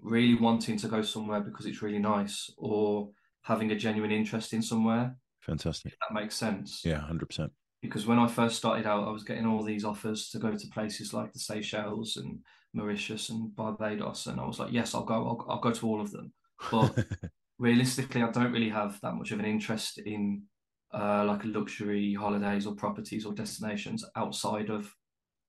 [0.00, 3.10] really wanting to go somewhere because it's really nice or
[3.42, 5.16] having a genuine interest in somewhere.
[5.40, 5.94] Fantastic.
[6.00, 6.82] That makes sense.
[6.84, 7.52] Yeah, hundred percent.
[7.82, 10.66] Because when I first started out, I was getting all these offers to go to
[10.68, 12.38] places like the Seychelles and
[12.72, 15.14] Mauritius and Barbados, and I was like, yes, I'll go.
[15.14, 16.32] I'll, I'll go to all of them.
[16.70, 17.06] But
[17.58, 20.44] realistically, I don't really have that much of an interest in
[20.92, 24.94] uh, like luxury holidays or properties or destinations outside of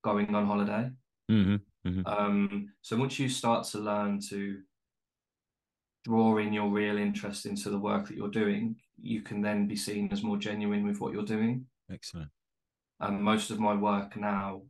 [0.04, 0.90] going on holiday.
[1.30, 4.60] hmm hmm Um, so once you start to learn to
[6.04, 9.76] draw in your real interest into the work that you're doing, you can then be
[9.76, 11.66] seen as more genuine with what you're doing.
[11.92, 12.30] Excellent.
[13.00, 14.62] And most of my work now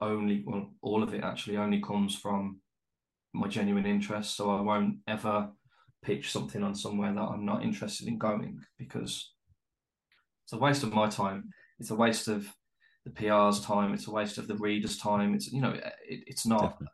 [0.00, 2.60] only, well, all of it actually only comes from
[3.32, 4.36] my genuine interest.
[4.36, 5.50] So I won't ever
[6.02, 9.32] pitch something on somewhere that I'm not interested in going because
[10.46, 11.50] it's a waste of my time.
[11.80, 12.48] It's a waste of
[13.04, 13.92] the PR's time.
[13.92, 15.34] It's a waste of the reader's time.
[15.34, 16.86] It's you know, it, it's not Definitely.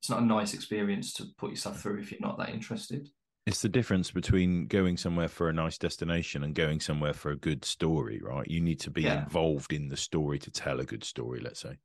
[0.00, 3.08] it's not a nice experience to put yourself through if you're not that interested.
[3.46, 7.36] It's the difference between going somewhere for a nice destination and going somewhere for a
[7.36, 8.46] good story, right?
[8.50, 9.22] You need to be Yeah.
[9.22, 11.78] involved in the story to tell a good story, let's say.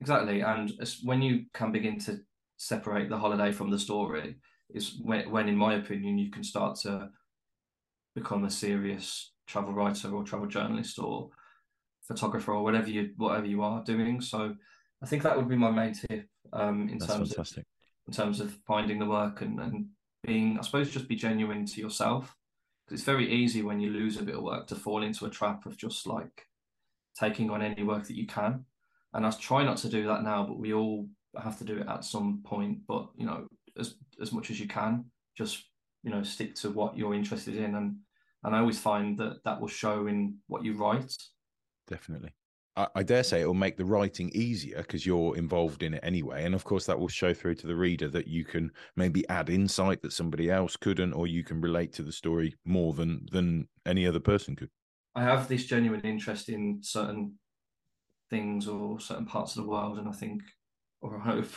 [0.00, 2.20] Exactly, and when you can begin to
[2.56, 4.36] separate the holiday from the story,
[4.70, 7.10] is when, when, in my opinion, you can start to
[8.14, 11.30] become a serious travel writer or travel journalist or
[12.08, 14.20] photographer or whatever you whatever you are doing.
[14.20, 14.54] So,
[15.02, 17.48] I think that would be my main tip um, in That's terms of
[18.06, 19.86] in terms of finding the work and, and
[20.24, 22.36] being, I suppose, just be genuine to yourself.
[22.84, 25.30] Because it's very easy when you lose a bit of work to fall into a
[25.30, 26.48] trap of just like
[27.16, 28.64] taking on any work that you can.
[29.14, 31.06] And I try not to do that now, but we all
[31.40, 32.78] have to do it at some point.
[32.88, 33.46] But you know,
[33.78, 35.04] as as much as you can,
[35.36, 35.64] just
[36.02, 37.96] you know, stick to what you're interested in, and
[38.44, 41.14] and I always find that that will show in what you write.
[41.88, 42.32] Definitely.
[42.76, 46.00] I, I dare say it will make the writing easier because you're involved in it
[46.02, 46.44] anyway.
[46.44, 49.50] And of course, that will show through to the reader that you can maybe add
[49.50, 53.68] insight that somebody else couldn't, or you can relate to the story more than than
[53.86, 54.70] any other person could.
[55.14, 57.38] I have this genuine interest in certain
[58.30, 60.42] things or certain parts of the world, and I think,
[61.02, 61.52] or I hope,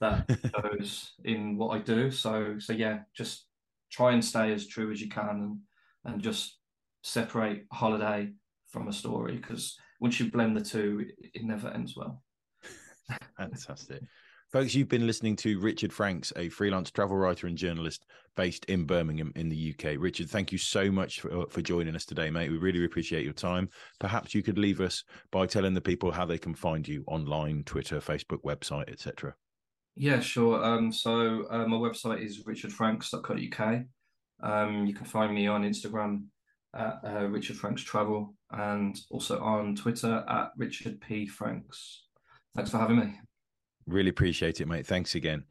[0.00, 2.10] that shows in what I do.
[2.10, 3.46] So, so yeah, just
[3.90, 5.58] try and stay as true as you can, and
[6.04, 6.58] and just
[7.02, 8.32] separate holiday
[8.68, 12.22] from a story because once you blend the two, it, it never ends well.
[13.36, 14.02] Fantastic.
[14.52, 18.04] Folks, you've been listening to Richard Franks, a freelance travel writer and journalist
[18.36, 19.96] based in Birmingham in the UK.
[19.98, 22.50] Richard, thank you so much for, for joining us today, mate.
[22.50, 23.68] We really appreciate your time.
[23.98, 25.02] Perhaps you could leave us
[25.32, 29.34] by telling the people how they can find you online, Twitter, Facebook, website, etc.
[29.96, 30.64] Yeah, sure.
[30.64, 33.84] Um, so uh, my website is richardfranks.co.uk.
[34.42, 36.24] Um, you can find me on Instagram
[36.74, 42.04] at uh, Richard Franks Travel and also on Twitter at Richard P Franks.
[42.54, 43.14] Thanks for having me.
[43.86, 44.86] Really appreciate it, mate.
[44.86, 45.44] Thanks again.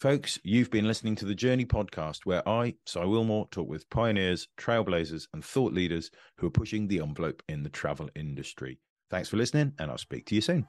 [0.00, 4.46] Folks, you've been listening to the Journey podcast, where I, Si Willmore, talk with pioneers,
[4.56, 8.78] trailblazers, and thought leaders who are pushing the envelope in the travel industry.
[9.10, 10.68] Thanks for listening, and I'll speak to you soon.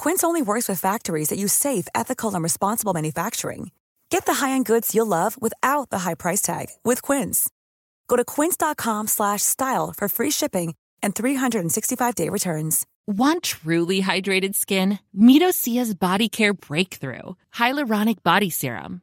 [0.00, 3.70] Quince only works with factories that use safe, ethical, and responsible manufacturing.
[4.08, 7.50] Get the high-end goods you'll love without the high price tag with Quince.
[8.08, 12.86] Go to quince.com/style for free shipping and 365-day returns.
[13.06, 15.00] Want truly hydrated skin?
[15.12, 19.02] Meet Osea's Body Care Breakthrough Hyaluronic Body Serum.